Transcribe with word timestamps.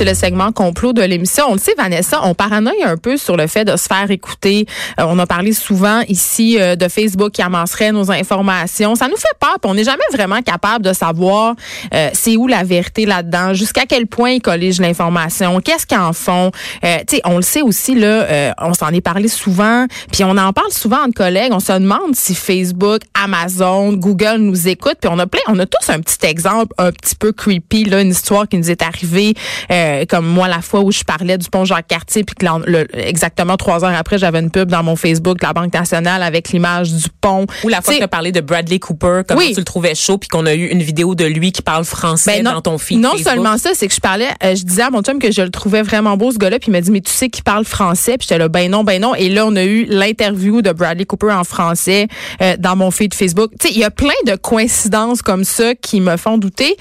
C'est 0.00 0.06
le 0.06 0.14
segment 0.14 0.50
complot 0.50 0.94
de 0.94 1.02
l'émission. 1.02 1.44
On 1.50 1.52
le 1.52 1.58
sait, 1.58 1.74
Vanessa, 1.76 2.20
on 2.22 2.32
paranoïe 2.32 2.82
un 2.82 2.96
peu 2.96 3.18
sur 3.18 3.36
le 3.36 3.46
fait 3.46 3.66
de 3.66 3.76
se 3.76 3.84
faire 3.84 4.10
écouter. 4.10 4.64
Euh, 4.98 5.04
on 5.06 5.18
a 5.18 5.26
parlé 5.26 5.52
souvent 5.52 6.00
ici 6.08 6.58
euh, 6.58 6.74
de 6.74 6.88
Facebook 6.88 7.32
qui 7.32 7.42
amasserait 7.42 7.92
nos 7.92 8.10
informations. 8.10 8.94
Ça 8.94 9.08
nous 9.08 9.18
fait 9.18 9.36
peur, 9.38 9.58
puis 9.60 9.70
on 9.70 9.74
n'est 9.74 9.84
jamais 9.84 10.00
vraiment 10.10 10.40
capable 10.40 10.86
de 10.86 10.94
savoir 10.94 11.54
euh, 11.92 12.08
c'est 12.14 12.38
où 12.38 12.46
la 12.46 12.64
vérité 12.64 13.04
là-dedans, 13.04 13.52
jusqu'à 13.52 13.84
quel 13.86 14.06
point 14.06 14.30
ils 14.30 14.40
colligent 14.40 14.80
l'information, 14.80 15.60
qu'est-ce 15.60 15.84
qu'ils 15.84 15.98
en 15.98 16.14
font. 16.14 16.50
tu 16.82 16.88
sais, 17.16 17.20
on 17.26 17.36
le 17.36 17.42
sait 17.42 17.60
aussi 17.60 17.94
là, 17.94 18.54
on 18.62 18.72
s'en 18.72 18.88
est 18.94 19.02
parlé 19.02 19.28
souvent, 19.28 19.84
puis 20.10 20.24
on 20.24 20.38
en 20.38 20.54
parle 20.54 20.72
souvent 20.72 21.02
entre 21.02 21.12
collègues. 21.12 21.52
On 21.52 21.60
se 21.60 21.72
demande 21.72 22.14
si 22.14 22.34
Facebook, 22.34 23.02
Amazon, 23.12 23.92
Google 23.92 24.38
nous 24.38 24.66
écoutent, 24.66 24.96
puis 24.98 25.10
on 25.12 25.18
a 25.18 25.26
plein, 25.26 25.42
on 25.48 25.58
a 25.58 25.66
tous 25.66 25.90
un 25.90 26.00
petit 26.00 26.24
exemple 26.24 26.72
un 26.78 26.90
petit 26.90 27.16
peu 27.16 27.32
creepy 27.32 27.84
là, 27.84 28.00
une 28.00 28.12
histoire 28.12 28.48
qui 28.48 28.56
nous 28.56 28.70
est 28.70 28.80
arrivée. 28.80 29.34
Euh, 29.70 29.89
comme 30.08 30.26
moi 30.26 30.48
la 30.48 30.62
fois 30.62 30.80
où 30.80 30.92
je 30.92 31.04
parlais 31.04 31.38
du 31.38 31.48
pont 31.48 31.64
Jacques-Cartier 31.64 32.24
puis 32.24 32.34
que 32.34 32.46
le, 32.66 32.86
exactement 32.96 33.56
trois 33.56 33.84
heures 33.84 33.94
après 33.96 34.18
j'avais 34.18 34.40
une 34.40 34.50
pub 34.50 34.70
dans 34.70 34.82
mon 34.82 34.96
Facebook 34.96 35.38
de 35.38 35.46
la 35.46 35.52
Banque 35.52 35.72
nationale 35.72 36.22
avec 36.22 36.50
l'image 36.50 36.92
du 36.92 37.08
pont. 37.20 37.46
Ou 37.64 37.68
la 37.68 37.80
fois 37.80 37.94
que 37.94 37.98
tu 37.98 38.04
as 38.04 38.08
parlé 38.08 38.32
de 38.32 38.40
Bradley 38.40 38.78
Cooper, 38.78 39.22
comment 39.26 39.40
tu 39.40 39.54
le 39.56 39.64
trouvais 39.64 39.94
chaud 39.94 40.18
puis 40.18 40.28
qu'on 40.28 40.46
a 40.46 40.54
eu 40.54 40.66
une 40.66 40.82
vidéo 40.82 41.14
de 41.14 41.24
lui 41.24 41.52
qui 41.52 41.62
parle 41.62 41.84
français 41.84 42.42
ben 42.42 42.52
dans 42.52 42.60
ton 42.60 42.78
feed 42.78 43.00
Non 43.00 43.16
seulement 43.16 43.58
ça, 43.58 43.70
c'est 43.74 43.88
que 43.88 43.94
je 43.94 44.00
parlais, 44.00 44.28
euh, 44.44 44.54
je 44.54 44.64
disais 44.64 44.82
à 44.82 44.90
mon 44.90 45.02
chum 45.02 45.18
que 45.18 45.30
je 45.30 45.42
le 45.42 45.50
trouvais 45.50 45.82
vraiment 45.82 46.16
beau 46.16 46.30
ce 46.30 46.38
gars-là 46.38 46.58
puis 46.58 46.68
il 46.68 46.72
m'a 46.72 46.80
dit 46.80 46.90
mais 46.90 47.00
tu 47.00 47.12
sais 47.12 47.28
qu'il 47.28 47.44
parle 47.44 47.64
français 47.64 48.16
puis 48.18 48.26
j'étais 48.28 48.38
là 48.38 48.48
ben 48.48 48.70
non 48.70 48.84
ben 48.84 49.00
non 49.00 49.14
et 49.14 49.28
là 49.28 49.46
on 49.46 49.56
a 49.56 49.64
eu 49.64 49.86
l'interview 49.88 50.62
de 50.62 50.72
Bradley 50.72 51.04
Cooper 51.04 51.32
en 51.32 51.44
français 51.44 52.08
euh, 52.42 52.56
dans 52.58 52.76
mon 52.76 52.90
feed 52.90 53.14
Facebook. 53.14 53.50
Tu 53.58 53.68
sais 53.68 53.74
il 53.74 53.80
y 53.80 53.84
a 53.84 53.90
plein 53.90 54.08
de 54.26 54.36
coïncidences 54.36 55.22
comme 55.22 55.44
ça 55.44 55.74
qui 55.74 56.00
me 56.00 56.16
font 56.16 56.38
douter 56.38 56.76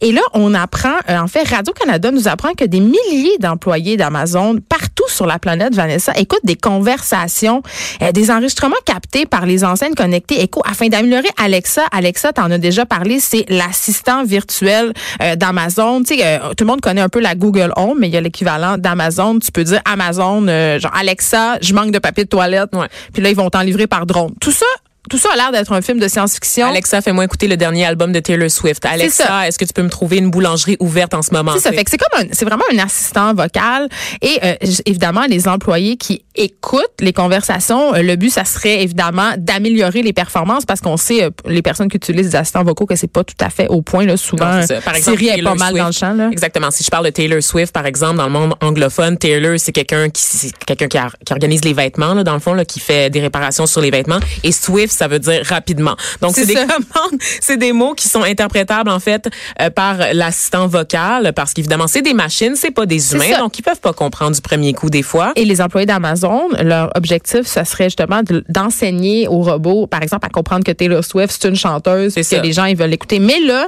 et 0.00 0.12
là 0.12 0.22
on 0.32 0.54
apprend 0.54 0.94
en 1.08 1.26
fait 1.26 1.48
Radio 1.48 1.72
Canada 1.72 2.10
nous 2.10 2.28
apprend 2.28 2.53
que 2.54 2.64
des 2.64 2.80
milliers 2.80 3.38
d'employés 3.38 3.96
d'Amazon 3.96 4.58
partout 4.68 5.08
sur 5.08 5.26
la 5.26 5.38
planète, 5.38 5.74
Vanessa, 5.74 6.12
écoutent 6.16 6.44
des 6.44 6.56
conversations, 6.56 7.62
euh, 8.02 8.12
des 8.12 8.30
enregistrements 8.30 8.74
captés 8.84 9.26
par 9.26 9.46
les 9.46 9.64
enseignes 9.64 9.94
connectées 9.94 10.42
Echo 10.42 10.62
afin 10.68 10.88
d'améliorer 10.88 11.28
Alexa. 11.42 11.82
Alexa, 11.92 12.32
t'en 12.32 12.50
as 12.50 12.58
déjà 12.58 12.86
parlé, 12.86 13.20
c'est 13.20 13.44
l'assistant 13.48 14.24
virtuel 14.24 14.92
euh, 15.22 15.36
d'Amazon. 15.36 16.02
Tu 16.02 16.16
sais, 16.16 16.20
euh, 16.24 16.54
tout 16.56 16.64
le 16.64 16.66
monde 16.66 16.80
connaît 16.80 17.00
un 17.00 17.08
peu 17.08 17.20
la 17.20 17.34
Google 17.34 17.72
Home, 17.76 17.98
mais 18.00 18.08
il 18.08 18.14
y 18.14 18.16
a 18.16 18.20
l'équivalent 18.20 18.78
d'Amazon. 18.78 19.38
Tu 19.38 19.52
peux 19.52 19.64
dire 19.64 19.80
Amazon, 19.84 20.46
genre 20.78 20.94
Alexa, 20.94 21.58
je 21.60 21.74
manque 21.74 21.90
de 21.90 21.98
papier 21.98 22.24
de 22.24 22.28
toilette. 22.28 22.70
Puis 23.12 23.22
là, 23.22 23.30
ils 23.30 23.36
vont 23.36 23.50
t'en 23.50 23.60
livrer 23.60 23.86
par 23.86 24.06
drone. 24.06 24.32
Tout 24.40 24.52
ça 24.52 24.66
tout 25.10 25.18
ça 25.18 25.28
a 25.34 25.36
l'air 25.36 25.52
d'être 25.52 25.72
un 25.72 25.82
film 25.82 25.98
de 25.98 26.08
science-fiction. 26.08 26.66
Alexa, 26.68 27.02
fais-moi 27.02 27.24
écouter 27.24 27.46
le 27.46 27.58
dernier 27.58 27.84
album 27.84 28.10
de 28.10 28.20
Taylor 28.20 28.50
Swift. 28.50 28.84
Alexa, 28.86 29.46
est-ce 29.46 29.58
que 29.58 29.66
tu 29.66 29.72
peux 29.74 29.82
me 29.82 29.90
trouver 29.90 30.16
une 30.16 30.30
boulangerie 30.30 30.76
ouverte 30.80 31.12
en 31.12 31.20
ce 31.20 31.32
moment? 31.32 31.52
C'est 31.54 31.60
ça. 31.60 31.72
Fait 31.72 31.84
que 31.84 31.90
c'est 31.90 31.98
comme 31.98 32.26
c'est 32.32 32.46
vraiment 32.46 32.64
un 32.72 32.78
assistant 32.78 33.34
vocal. 33.34 33.88
Et 34.22 34.38
euh, 34.42 34.54
évidemment, 34.86 35.24
les 35.28 35.46
employés 35.46 35.96
qui 35.98 36.24
écoutent 36.36 37.00
les 37.00 37.12
conversations, 37.12 37.94
euh, 37.94 38.02
le 38.02 38.16
but, 38.16 38.30
ça 38.30 38.44
serait 38.44 38.82
évidemment 38.82 39.32
d'améliorer 39.36 40.02
les 40.02 40.14
performances 40.14 40.64
parce 40.64 40.80
qu'on 40.80 40.96
sait, 40.96 41.24
euh, 41.24 41.30
les 41.46 41.62
personnes 41.62 41.88
qui 41.88 41.98
utilisent 41.98 42.30
des 42.30 42.36
assistants 42.36 42.64
vocaux, 42.64 42.86
que 42.86 42.96
c'est 42.96 43.06
pas 43.06 43.24
tout 43.24 43.34
à 43.40 43.50
fait 43.50 43.68
au 43.68 43.82
point. 43.82 44.06
Là, 44.06 44.16
souvent, 44.16 44.60
Par 44.84 44.96
exemple, 44.96 45.18
Siri 45.18 45.38
est 45.38 45.42
pas 45.42 45.54
mal 45.54 45.74
dans 45.74 45.86
le 45.86 45.92
champ. 45.92 46.14
Là. 46.14 46.30
Exactement. 46.32 46.70
Si 46.70 46.82
je 46.82 46.88
parle 46.88 47.04
de 47.04 47.10
Taylor 47.10 47.42
Swift, 47.42 47.72
par 47.72 47.84
exemple, 47.84 48.16
dans 48.16 48.26
le 48.26 48.32
monde 48.32 48.54
anglophone, 48.62 49.18
Taylor, 49.18 49.58
c'est 49.58 49.72
quelqu'un 49.72 50.08
qui, 50.08 50.52
quelqu'un 50.66 50.88
qui, 50.88 50.98
qui, 51.26 51.32
organise 51.32 51.62
les 51.64 51.74
vêtements, 51.74 52.14
là, 52.14 52.24
dans 52.24 52.34
le 52.34 52.40
fond, 52.40 52.54
là, 52.54 52.64
qui 52.64 52.80
fait 52.80 53.10
des 53.10 53.20
réparations 53.20 53.66
sur 53.66 53.82
les 53.82 53.90
vêtements. 53.90 54.18
Et 54.42 54.52
Swift, 54.52 54.93
ça 54.94 55.08
veut 55.08 55.18
dire 55.18 55.42
rapidement. 55.44 55.96
Donc 56.20 56.32
c'est 56.34 56.46
des 56.46 56.54
commandes, 56.54 57.20
c'est 57.40 57.56
des 57.56 57.72
mots 57.72 57.94
qui 57.94 58.08
sont 58.08 58.22
interprétables 58.22 58.90
en 58.90 59.00
fait 59.00 59.28
euh, 59.60 59.70
par 59.70 59.96
l'assistant 60.12 60.66
vocal 60.66 61.32
parce 61.34 61.52
qu'évidemment 61.52 61.86
c'est 61.86 62.02
des 62.02 62.14
machines, 62.14 62.54
c'est 62.56 62.70
pas 62.70 62.86
des 62.86 63.12
humains, 63.12 63.38
donc 63.38 63.58
ils 63.58 63.62
peuvent 63.62 63.80
pas 63.80 63.92
comprendre 63.92 64.34
du 64.34 64.40
premier 64.40 64.72
coup 64.72 64.90
des 64.90 65.02
fois. 65.02 65.32
Et 65.36 65.44
les 65.44 65.60
employés 65.60 65.86
d'Amazon, 65.86 66.48
leur 66.62 66.90
objectif, 66.96 67.46
ce 67.46 67.64
serait 67.64 67.84
justement 67.84 68.22
d'enseigner 68.48 69.28
aux 69.28 69.42
robots, 69.42 69.86
par 69.86 70.02
exemple, 70.02 70.26
à 70.26 70.30
comprendre 70.30 70.64
que 70.64 70.72
Taylor 70.72 71.04
Swift 71.04 71.36
c'est 71.40 71.48
une 71.48 71.56
chanteuse, 71.56 72.14
que 72.14 72.42
les 72.42 72.52
gens 72.52 72.64
ils 72.64 72.76
veulent 72.76 72.90
l'écouter. 72.90 73.18
Mais 73.18 73.40
là, 73.40 73.66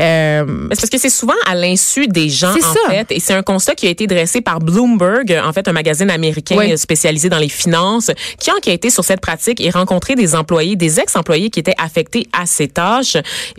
euh, 0.00 0.44
c'est 0.70 0.80
parce 0.80 0.90
que 0.90 0.98
c'est 0.98 1.10
souvent 1.10 1.34
à 1.46 1.54
l'insu 1.54 2.06
des 2.08 2.28
gens 2.28 2.52
en 2.52 2.90
fait, 2.90 3.06
et 3.10 3.20
c'est 3.20 3.34
un 3.34 3.42
constat 3.42 3.74
qui 3.74 3.86
a 3.86 3.90
été 3.90 4.06
dressé 4.06 4.40
par 4.40 4.60
Bloomberg, 4.60 5.40
en 5.44 5.52
fait 5.52 5.68
un 5.68 5.72
magazine 5.72 6.10
américain 6.10 6.76
spécialisé 6.76 7.28
dans 7.28 7.38
les 7.38 7.48
finances, 7.48 8.10
qui 8.38 8.50
a 8.50 8.54
enquêté 8.54 8.90
sur 8.90 9.04
cette 9.04 9.20
pratique 9.20 9.60
et 9.60 9.70
rencontré 9.70 10.14
des 10.14 10.34
employés, 10.34 10.57
des 10.76 11.00
ex-employés 11.00 11.50
qui 11.50 11.60
étaient 11.60 11.74
affectés 11.82 12.26
à 12.32 12.46
ces 12.46 12.68
tâches. 12.68 13.16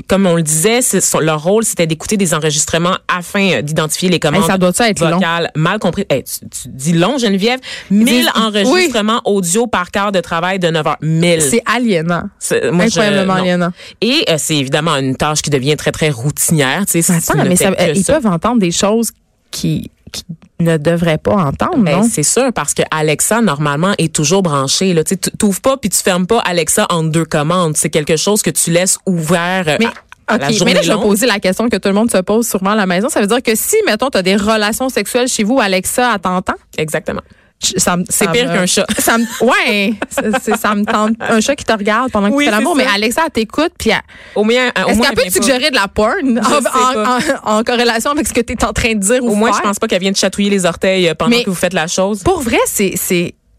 Comme 0.07 0.25
on 0.25 0.35
le 0.35 0.43
disait, 0.43 0.79
leur 1.21 1.43
rôle, 1.43 1.63
c'était 1.63 1.87
d'écouter 1.87 2.17
des 2.17 2.33
enregistrements 2.33 2.97
afin 3.07 3.51
euh, 3.51 3.61
d'identifier 3.61 4.09
les 4.09 4.19
commandes 4.19 4.49
ça 4.49 4.57
doit 4.57 4.71
être 4.79 4.99
vocales 4.99 5.51
mal 5.55 5.79
compris. 5.79 6.05
tu, 6.07 6.67
dis 6.67 6.93
long, 6.93 7.17
Geneviève? 7.17 7.59
1000 7.91 8.29
enregistrements 8.35 9.21
audio 9.25 9.67
par 9.67 9.91
quart 9.91 10.11
de 10.11 10.19
travail 10.19 10.59
de 10.59 10.69
9 10.69 10.87
heures. 10.87 10.97
1000. 11.01 11.41
C'est 11.41 11.61
aliénant. 11.65 12.23
Incroyablement 12.51 13.33
aliénant. 13.33 13.71
Et 14.01 14.23
euh, 14.29 14.35
c'est 14.37 14.57
évidemment 14.57 14.95
une 14.95 15.15
tâche 15.15 15.41
qui 15.41 15.49
devient 15.49 15.75
très, 15.75 15.91
très 15.91 16.09
routinière. 16.09 16.85
Tu 16.85 17.01
sais, 17.01 17.13
Attends, 17.13 17.43
mais 17.45 17.55
ça, 17.55 17.71
ils 17.93 18.03
peuvent 18.03 18.25
entendre 18.25 18.59
des 18.59 18.71
choses 18.71 19.11
qui 19.51 19.91
qui 20.11 20.23
ne 20.59 20.77
devrait 20.77 21.17
pas 21.17 21.35
entendre, 21.35 21.77
ben, 21.77 22.03
C'est 22.03 22.23
sûr, 22.23 22.51
parce 22.53 22.73
que 22.73 22.83
Alexa, 22.91 23.41
normalement, 23.41 23.93
est 23.97 24.13
toujours 24.13 24.43
branchée. 24.43 24.95
Tu 25.05 25.15
n'ouvres 25.41 25.61
pas 25.61 25.77
puis 25.77 25.89
tu 25.89 25.97
fermes 25.97 26.27
pas 26.27 26.39
Alexa 26.39 26.85
en 26.89 27.03
deux 27.03 27.25
commandes. 27.25 27.77
C'est 27.77 27.89
quelque 27.89 28.17
chose 28.17 28.41
que 28.41 28.49
tu 28.49 28.71
laisses 28.71 28.97
ouvert 29.05 29.77
mais, 29.79 29.85
à, 30.27 30.37
la 30.37 30.49
mais 30.65 30.73
là, 30.73 30.81
je 30.81 30.91
vais 30.91 30.99
poser 30.99 31.25
la 31.25 31.39
question 31.39 31.69
que 31.69 31.77
tout 31.77 31.89
le 31.89 31.95
monde 31.95 32.11
se 32.11 32.17
pose 32.17 32.47
sûrement 32.47 32.71
à 32.71 32.75
la 32.75 32.85
maison. 32.85 33.09
Ça 33.09 33.21
veut 33.21 33.27
dire 33.27 33.41
que 33.41 33.55
si, 33.55 33.77
mettons, 33.85 34.09
tu 34.09 34.17
as 34.17 34.21
des 34.21 34.35
relations 34.35 34.89
sexuelles 34.89 35.27
chez 35.27 35.43
vous, 35.43 35.59
Alexa, 35.59 36.11
à 36.11 36.19
t'entend? 36.19 36.53
Exactement. 36.77 37.21
C'est 37.61 38.31
pire 38.31 38.51
qu'un 38.51 38.65
chat. 38.65 38.85
Ça 38.99 39.17
me, 39.17 39.25
ouais, 39.43 39.93
ça 40.57 40.75
me 40.75 40.85
tente. 40.85 41.15
Un 41.19 41.41
chat 41.41 41.55
qui 41.55 41.65
te 41.65 41.73
regarde 41.73 42.11
pendant 42.11 42.31
que 42.31 42.37
tu 42.37 42.45
fais 42.45 42.51
l'amour, 42.51 42.75
mais 42.75 42.85
Alexa, 42.93 43.23
elle 43.25 43.31
t'écoute, 43.31 43.73
puis 43.77 43.91
au 44.35 44.43
moins, 44.43 44.55
est-ce 44.55 44.99
qu'elle 44.99 45.15
peut 45.15 45.23
te 45.23 45.33
suggérer 45.33 45.69
de 45.69 45.75
la 45.75 45.87
porn 45.87 46.41
en, 47.43 47.63
corrélation 47.63 48.11
avec 48.11 48.27
ce 48.27 48.33
que 48.33 48.41
tu 48.41 48.53
es 48.53 48.63
en 48.63 48.73
train 48.73 48.93
de 48.93 48.99
dire 48.99 49.23
au 49.23 49.29
ou 49.31 49.35
moins, 49.35 49.51
je 49.53 49.61
pense 49.61 49.79
pas 49.79 49.87
qu'elle 49.87 50.01
vienne 50.01 50.13
te 50.13 50.19
chatouiller 50.19 50.49
les 50.49 50.65
orteils 50.65 51.09
euh, 51.09 51.15
pendant 51.15 51.37
que 51.41 51.49
vous 51.49 51.55
faites 51.55 51.73
la 51.73 51.87
chose. 51.87 52.23
Pour 52.23 52.41
vrai, 52.41 52.57
c'est 52.65 52.95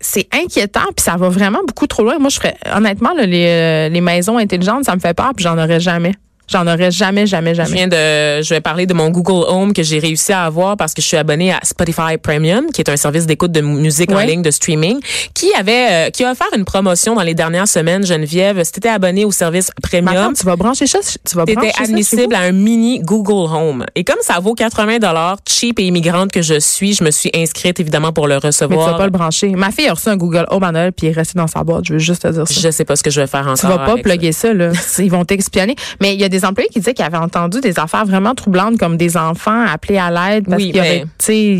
c'est 0.02 0.28
inquiétant 0.32 0.86
puis 0.96 1.04
ça 1.04 1.16
va 1.16 1.28
vraiment 1.28 1.60
beaucoup 1.66 1.86
trop 1.86 2.02
loin. 2.02 2.18
Moi, 2.18 2.30
je 2.30 2.36
ferais 2.36 2.56
honnêtement 2.74 3.10
les, 3.18 3.46
euh, 3.46 3.88
les 3.90 4.00
maisons 4.00 4.38
intelligentes, 4.38 4.84
ça 4.84 4.94
me 4.94 5.00
fait 5.00 5.12
peur 5.12 5.32
puis 5.36 5.44
j'en 5.44 5.58
aurais 5.58 5.80
jamais. 5.80 6.14
J'en 6.50 6.66
aurais 6.66 6.90
jamais, 6.90 7.26
jamais, 7.26 7.54
jamais. 7.54 7.68
Je 7.68 7.74
viens 7.74 7.86
de, 7.86 8.42
je 8.42 8.54
vais 8.54 8.60
parler 8.60 8.86
de 8.86 8.94
mon 8.94 9.10
Google 9.10 9.44
Home 9.48 9.72
que 9.72 9.82
j'ai 9.82 9.98
réussi 9.98 10.32
à 10.32 10.44
avoir 10.44 10.76
parce 10.76 10.94
que 10.94 11.02
je 11.02 11.06
suis 11.06 11.16
abonnée 11.16 11.52
à 11.52 11.60
Spotify 11.62 12.18
Premium, 12.20 12.66
qui 12.72 12.80
est 12.80 12.90
un 12.90 12.96
service 12.96 13.26
d'écoute 13.26 13.52
de 13.52 13.60
musique 13.60 14.12
en 14.12 14.20
ligne 14.20 14.42
de 14.42 14.50
streaming, 14.50 14.98
qui 15.34 15.52
avait, 15.54 15.86
euh, 15.90 16.10
qui 16.10 16.24
a 16.24 16.32
offert 16.32 16.48
une 16.56 16.64
promotion 16.64 17.14
dans 17.14 17.22
les 17.22 17.34
dernières 17.34 17.68
semaines. 17.68 18.04
Geneviève, 18.04 18.62
si 18.64 18.72
t'étais 18.72 18.88
abonné 18.88 19.24
au 19.24 19.30
service 19.30 19.70
Premium, 19.82 20.34
tu 20.34 20.44
vas 20.44 20.56
brancher 20.56 20.86
ça, 20.86 20.98
tu 21.00 21.36
vas 21.36 21.44
brancher 21.44 21.72
admissible 21.78 22.34
à 22.34 22.40
un 22.40 22.52
mini 22.52 23.00
Google 23.00 23.52
Home. 23.54 23.86
Et 23.94 24.04
comme 24.04 24.20
ça 24.20 24.40
vaut 24.40 24.54
80 24.54 24.98
dollars, 24.98 25.38
cheap 25.48 25.78
et 25.78 25.84
immigrante 25.84 26.32
que 26.32 26.42
je 26.42 26.58
suis, 26.58 26.94
je 26.94 27.04
me 27.04 27.10
suis 27.10 27.30
inscrite 27.34 27.78
évidemment 27.80 28.12
pour 28.12 28.26
le 28.26 28.38
recevoir. 28.38 28.78
Mais 28.78 28.84
tu 28.84 28.90
vas 28.90 28.98
pas 28.98 29.04
le 29.04 29.10
brancher. 29.10 29.50
Ma 29.50 29.70
fille 29.70 29.88
a 29.88 29.94
reçu 29.94 30.08
un 30.08 30.16
Google 30.16 30.46
Home 30.50 30.64
Noël 30.72 30.92
puis 30.92 31.08
est 31.08 31.12
restée 31.12 31.38
dans 31.38 31.46
sa 31.46 31.62
boîte. 31.62 31.84
Je 31.86 31.94
veux 31.94 31.98
juste 31.98 32.22
te 32.22 32.28
dire 32.28 32.46
ça. 32.46 32.60
Je 32.60 32.70
sais 32.70 32.84
pas 32.84 32.96
ce 32.96 33.02
que 33.02 33.10
je 33.10 33.20
vais 33.20 33.26
faire 33.26 33.42
encore. 33.42 33.56
Tu 33.56 33.66
vas 33.66 33.78
pas 33.78 33.96
plugger 33.96 34.32
ça, 34.32 34.52
là. 34.52 34.70
Ils 34.98 35.10
vont 35.10 35.24
t'expionner. 35.24 35.76
Mais 36.00 36.14
il 36.14 36.20
y 36.20 36.24
a 36.24 36.28
des 36.28 36.39
employés 36.44 36.68
qui 36.68 36.80
disaient 36.80 36.94
qu'ils 36.94 37.04
avaient 37.04 37.16
entendu 37.16 37.60
des 37.60 37.78
affaires 37.78 38.04
vraiment 38.04 38.34
troublantes 38.34 38.78
comme 38.78 38.96
des 38.96 39.16
enfants 39.16 39.64
appelés 39.66 39.98
à 39.98 40.10
l'aide 40.10 40.46
parce 40.48 40.62
qu'ils 40.62 40.72
ben, 40.72 41.06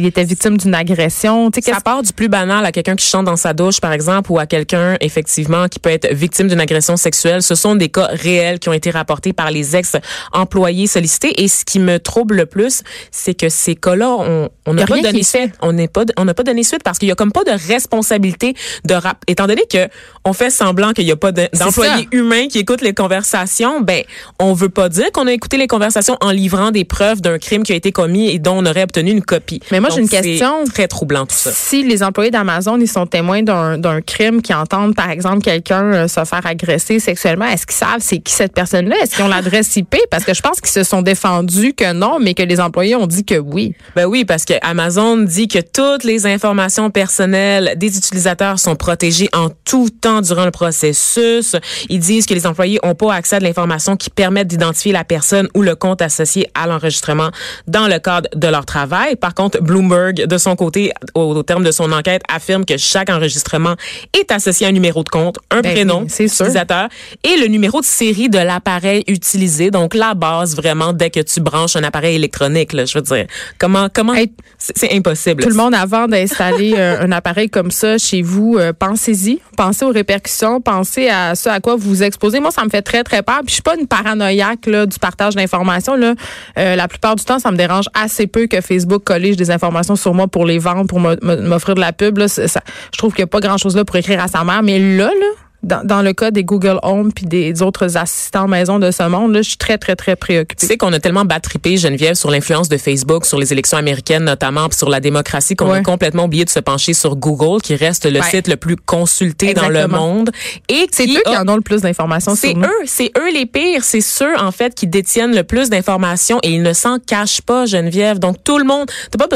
étaient 0.07 0.25
victimes 0.25 0.57
d'une 0.57 0.75
agression. 0.75 1.51
Ça 1.63 1.81
part 1.81 2.03
du 2.03 2.13
plus 2.13 2.29
banal 2.29 2.65
à 2.65 2.73
quelqu'un 2.73 2.97
qui 2.97 3.07
chante 3.07 3.27
dans 3.27 3.37
sa 3.37 3.53
douche, 3.53 3.81
par 3.81 3.93
exemple, 3.93 4.33
ou 4.33 4.39
à 4.39 4.47
quelqu'un, 4.47 4.97
effectivement, 5.01 5.69
qui 5.69 5.79
peut 5.79 5.91
être 5.91 6.13
victime 6.13 6.49
d'une 6.49 6.61
agression 6.61 6.97
sexuelle. 6.97 7.43
Ce 7.43 7.55
sont 7.55 7.77
des 7.77 7.89
cas 7.89 8.09
réels 8.11 8.59
qui 8.59 8.69
ont 8.69 8.73
été 8.73 8.91
rapportés 8.91 9.33
par 9.33 9.51
les 9.51 9.77
ex-employés 9.77 10.87
sollicités. 10.87 11.43
Et 11.43 11.49
ce 11.49 11.65
qui 11.65 11.79
me 11.79 11.99
trouble 11.99 12.37
le 12.37 12.47
plus, 12.47 12.83
c'est 13.11 13.35
que 13.35 13.49
ces 13.49 13.75
cas-là, 13.75 14.49
on 14.67 14.75
n'a 14.75 14.87
pas 14.87 15.01
donné 15.01 15.23
suite. 15.23 15.53
On 15.61 15.73
n'est 15.73 15.89
pas, 15.89 16.05
on 16.17 16.25
n'a 16.25 16.35
pas 16.35 16.43
donné 16.43 16.63
suite 16.63 16.83
parce 16.83 16.99
qu'il 16.99 17.09
y 17.09 17.13
a 17.13 17.15
comme 17.15 17.33
pas 17.33 17.45
de 17.45 17.53
responsabilité 17.69 18.55
de 18.85 18.95
rap. 18.95 19.19
Étant 19.27 19.47
donné 19.47 19.63
que 19.71 19.89
on 20.25 20.33
fait 20.33 20.51
semblant 20.51 20.93
qu'il 20.93 21.05
n'y 21.05 21.13
a 21.13 21.17
pas 21.17 21.33
d'employés 21.33 22.09
humains 22.13 22.49
qui 22.49 22.59
écoutent 22.59 22.83
les 22.83 22.95
conversations, 22.95 23.81
ben, 23.81 24.03
on 24.39 24.53
veut 24.55 24.69
pas 24.71 24.89
dire 24.89 25.11
qu'on 25.13 25.27
a 25.27 25.33
écouté 25.33 25.57
les 25.57 25.67
conversations 25.67 26.17
en 26.21 26.31
livrant 26.31 26.71
des 26.71 26.85
preuves 26.85 27.21
d'un 27.21 27.39
crime 27.39 27.63
qui 27.63 27.73
a 27.73 27.77
été 27.77 27.93
commis 27.93 28.29
et 28.29 28.39
dont 28.39 28.59
on 28.59 28.67
aurait 28.67 28.83
obtenu 28.83 29.11
une 29.11 29.23
copie. 29.23 29.61
Mais 29.71 29.81
moi, 29.81 29.91
j'ai 29.95 30.01
une 30.01 30.09
question. 30.09 30.65
Très 30.65 30.89
troublant 30.89 31.27
tout 31.27 31.37
ça. 31.37 31.51
Si 31.53 31.83
les 31.83 32.03
employés 32.03 32.31
d'Amazon, 32.31 32.79
ils 32.79 32.89
sont 32.89 33.07
témoins 33.07 33.43
d'un 33.43 34.01
crime, 34.01 34.43
qui 34.43 34.55
entendent, 34.55 34.95
par 34.95 35.11
exemple, 35.11 35.41
quelqu'un 35.41 35.85
euh, 35.93 36.09
se 36.09 36.25
faire 36.25 36.45
agresser 36.45 36.99
sexuellement, 37.01 37.47
est-ce 37.47 37.67
qu'ils 37.67 37.77
savent 37.77 38.01
c'est 38.01 38.19
qui 38.19 38.33
cette 38.33 38.53
personne-là? 38.53 38.97
Est-ce 39.03 39.17
qu'ils 39.17 39.25
ont 39.25 39.29
l'adresse 39.29 39.77
IP? 39.77 39.97
Parce 40.11 40.25
que 40.25 40.35
je 40.35 40.41
pense 40.41 40.61
qu'ils 40.61 40.71
se 40.71 40.83
sont 40.83 41.03
défendus 41.03 41.75
que 41.75 41.93
non, 41.93 42.19
mais 42.21 42.35
que 42.35 42.43
les 42.43 42.61
employés 42.61 42.97
ont 42.97 43.07
dit 43.07 43.25
que 43.25 43.39
oui. 43.39 43.75
Ben 43.97 44.07
oui, 44.07 44.25
parce 44.25 44.45
que 44.45 44.55
Amazon 44.63 45.17
dit 45.19 45.49
que 45.49 45.59
toutes 45.59 46.05
les 46.05 46.27
informations 46.27 46.91
personnelles 46.91 47.75
des 47.77 47.97
utilisateurs 47.97 48.59
sont 48.59 48.77
protégées 48.77 49.29
en 49.33 49.49
tout 49.65 49.89
temps 49.91 50.21
durant 50.21 50.45
le 50.45 50.51
processus. 50.51 51.57
Ils 51.89 52.01
disent 52.01 52.27
que 52.27 52.35
les 52.35 52.47
employés 52.47 52.79
n'ont 52.85 52.95
pas 52.95 53.15
accès 53.15 53.37
à 53.37 53.39
de 53.41 53.45
l'information 53.45 53.97
qui 53.97 54.11
permettent 54.11 54.49
d'identifier 54.51 54.93
la 54.93 55.05
personne 55.05 55.49
ou 55.55 55.63
le 55.63 55.75
compte 55.75 56.03
associé 56.03 56.49
à 56.55 56.67
l'enregistrement 56.67 57.31
dans 57.67 57.87
le 57.87 57.99
cadre 57.99 58.29
de 58.35 58.49
leur 58.49 58.67
travail. 58.67 59.17
Par 59.17 59.35
contre, 59.35 59.63
Bloomberg, 59.63 60.27
de 60.27 60.39
son 60.39 60.57
côté, 60.57 60.93
au, 61.15 61.43
terme 61.43 61.65
de 61.65 61.71
son 61.71 61.93
enquête, 61.93 62.23
affirme 62.29 62.65
que 62.65 62.77
chaque 62.77 63.09
enregistrement 63.11 63.75
est 64.19 64.31
associé 64.33 64.67
à 64.67 64.71
un 64.71 64.73
numéro 64.73 65.05
de 65.05 65.09
compte, 65.09 65.39
un 65.51 65.61
ben 65.61 65.73
prénom, 65.73 66.05
utilisateur 66.05 66.89
et 67.25 67.37
le 67.41 67.47
numéro 67.47 67.81
de 67.81 67.87
série 67.87 68.29
de 68.29 68.39
l'appareil 68.39 69.05
utilisé. 69.07 69.71
Donc, 69.71 69.95
la 69.95 70.15
base 70.15 70.57
vraiment 70.57 70.93
dès 70.93 71.11
que 71.11 71.21
tu 71.21 71.41
branches 71.41 71.77
un 71.77 71.85
appareil 71.85 72.17
électronique, 72.17 72.73
là, 72.73 72.85
je 72.85 72.99
veux 72.99 73.03
dire, 73.03 73.27
comment, 73.59 73.89
comment, 73.93 74.15
c'est 74.59 74.93
impossible. 74.93 75.43
Tout 75.43 75.49
le 75.49 75.55
monde, 75.55 75.75
avant 75.75 76.09
d'installer 76.09 76.75
euh, 76.79 77.01
un 77.01 77.13
appareil 77.13 77.49
comme 77.49 77.71
ça 77.71 77.99
chez 77.99 78.23
vous, 78.23 78.57
euh, 78.59 78.73
pensez-y, 78.77 79.41
pensez 79.57 79.85
aux 79.85 79.93
répercussions, 79.93 80.61
pensez 80.61 81.09
à 81.09 81.35
ce 81.35 81.49
à 81.49 81.61
quoi 81.61 81.77
vous 81.77 81.89
vous 81.89 82.03
exposez. 82.03 82.41
Moi, 82.41 82.51
ça 82.51 82.65
me 82.65 82.71
fait 82.71 82.83
très, 82.83 83.05
très 83.05 83.23
peur. 83.23 83.41
Puis, 83.41 83.49
je 83.49 83.55
suis 83.55 83.63
pas 83.63 83.77
une 83.77 83.87
paranoïaque 83.87 84.40
du 84.87 84.99
partage 84.99 85.35
d'informations. 85.35 85.97
Là. 85.97 86.15
Euh, 86.59 86.77
la 86.77 86.89
plupart 86.89 87.17
du 87.17 87.25
temps, 87.25 87.39
ça 87.39 87.51
me 87.51 87.57
dérange 87.57 87.87
assez 87.95 88.27
peu 88.27 88.47
que 88.47 88.61
Facebook 88.61 89.05
collige 89.05 89.37
des 89.37 89.51
informations 89.51 89.97
sur 89.97 90.15
moi 90.15 90.29
pour 90.29 90.47
les 90.47 90.59
vendre, 90.59 90.87
pour 90.87 91.01
m'offrir 91.01 91.75
de 91.75 91.81
la 91.81 91.93
pub. 91.93 92.19
Là. 92.19 92.27
Je 92.29 92.99
trouve 92.99 93.13
qu'il 93.13 93.23
n'y 93.23 93.29
a 93.29 93.29
pas 93.29 93.41
grand-chose 93.41 93.77
là 93.77 93.85
pour 93.85 93.97
écrire 93.97 94.23
à 94.23 94.29
sa 94.29 94.45
mère. 94.45 94.63
Mais 94.63 94.79
là, 94.79 95.07
là, 95.07 95.27
dans, 95.63 95.87
dans, 95.87 96.03
le 96.03 96.13
cas 96.13 96.31
des 96.31 96.45
Google 96.45 96.79
Home 96.83 97.13
puis 97.13 97.27
des 97.27 97.63
autres 97.63 97.97
assistants 97.97 98.49
maison 98.49 98.79
de 98.79 98.91
ce 98.91 99.03
monde, 99.09 99.35
là, 99.35 99.43
je 99.43 99.49
suis 99.49 99.59
très, 99.59 99.79
très, 99.79 99.97
très 99.97 100.17
préoccupée. 100.17 100.61
Tu 100.61 100.67
sais 100.67 100.77
qu'on 100.77 100.93
a 100.93 101.01
tellement 101.01 101.25
battrippé, 101.25 101.77
Geneviève, 101.77 102.15
sur 102.15 102.31
l'influence 102.31 102.69
de 102.69 102.77
Facebook, 102.77 103.27
sur 103.27 103.39
les 103.39 103.53
élections 103.53 103.77
américaines 103.77 104.25
notamment, 104.25 104.69
puis 104.69 104.79
sur 104.79 104.89
la 104.89 105.01
démocratie, 105.01 105.57
qu'on 105.57 105.73
a 105.73 105.83
complètement 105.83 106.25
oublié 106.25 106.45
de 106.45 106.51
se 106.51 106.61
pencher 106.61 106.95
sur 106.95 107.17
Google, 107.17 107.61
qui 107.61 107.75
reste 107.75 108.07
le 108.07 108.21
site 108.23 108.49
le 108.49 108.57
plus 108.57 108.77
consulté 108.77 109.55
dans 109.55 109.69
le 109.69 109.87
monde. 109.87 110.31
Et 110.69 110.87
c'est 110.93 111.07
eux 111.07 111.23
qui 111.25 111.37
en 111.37 111.49
ont 111.49 111.57
le 111.57 111.63
plus 111.63 111.83
d'informations 111.83 112.35
C'est 112.35 112.55
eux, 112.55 112.85
c'est 112.87 113.13
eux 113.19 113.33
les 113.33 113.47
pires. 113.47 113.85
C'est 113.85 114.01
ceux, 114.01 114.39
en 114.39 114.53
fait, 114.53 114.75
qui 114.75 114.87
détiennent 114.87 115.35
le 115.35 115.45
plus 115.45 115.71
d'informations 115.71 116.39
et 116.43 116.51
ils 116.51 116.63
ne 116.63 116.73
s'en 116.73 116.99
cachent 116.99 117.43
pas, 117.43 117.67
Geneviève. 117.67 118.19
Donc, 118.19 118.43
tout 118.45 118.59
le 118.59 118.65
monde, 118.65 118.91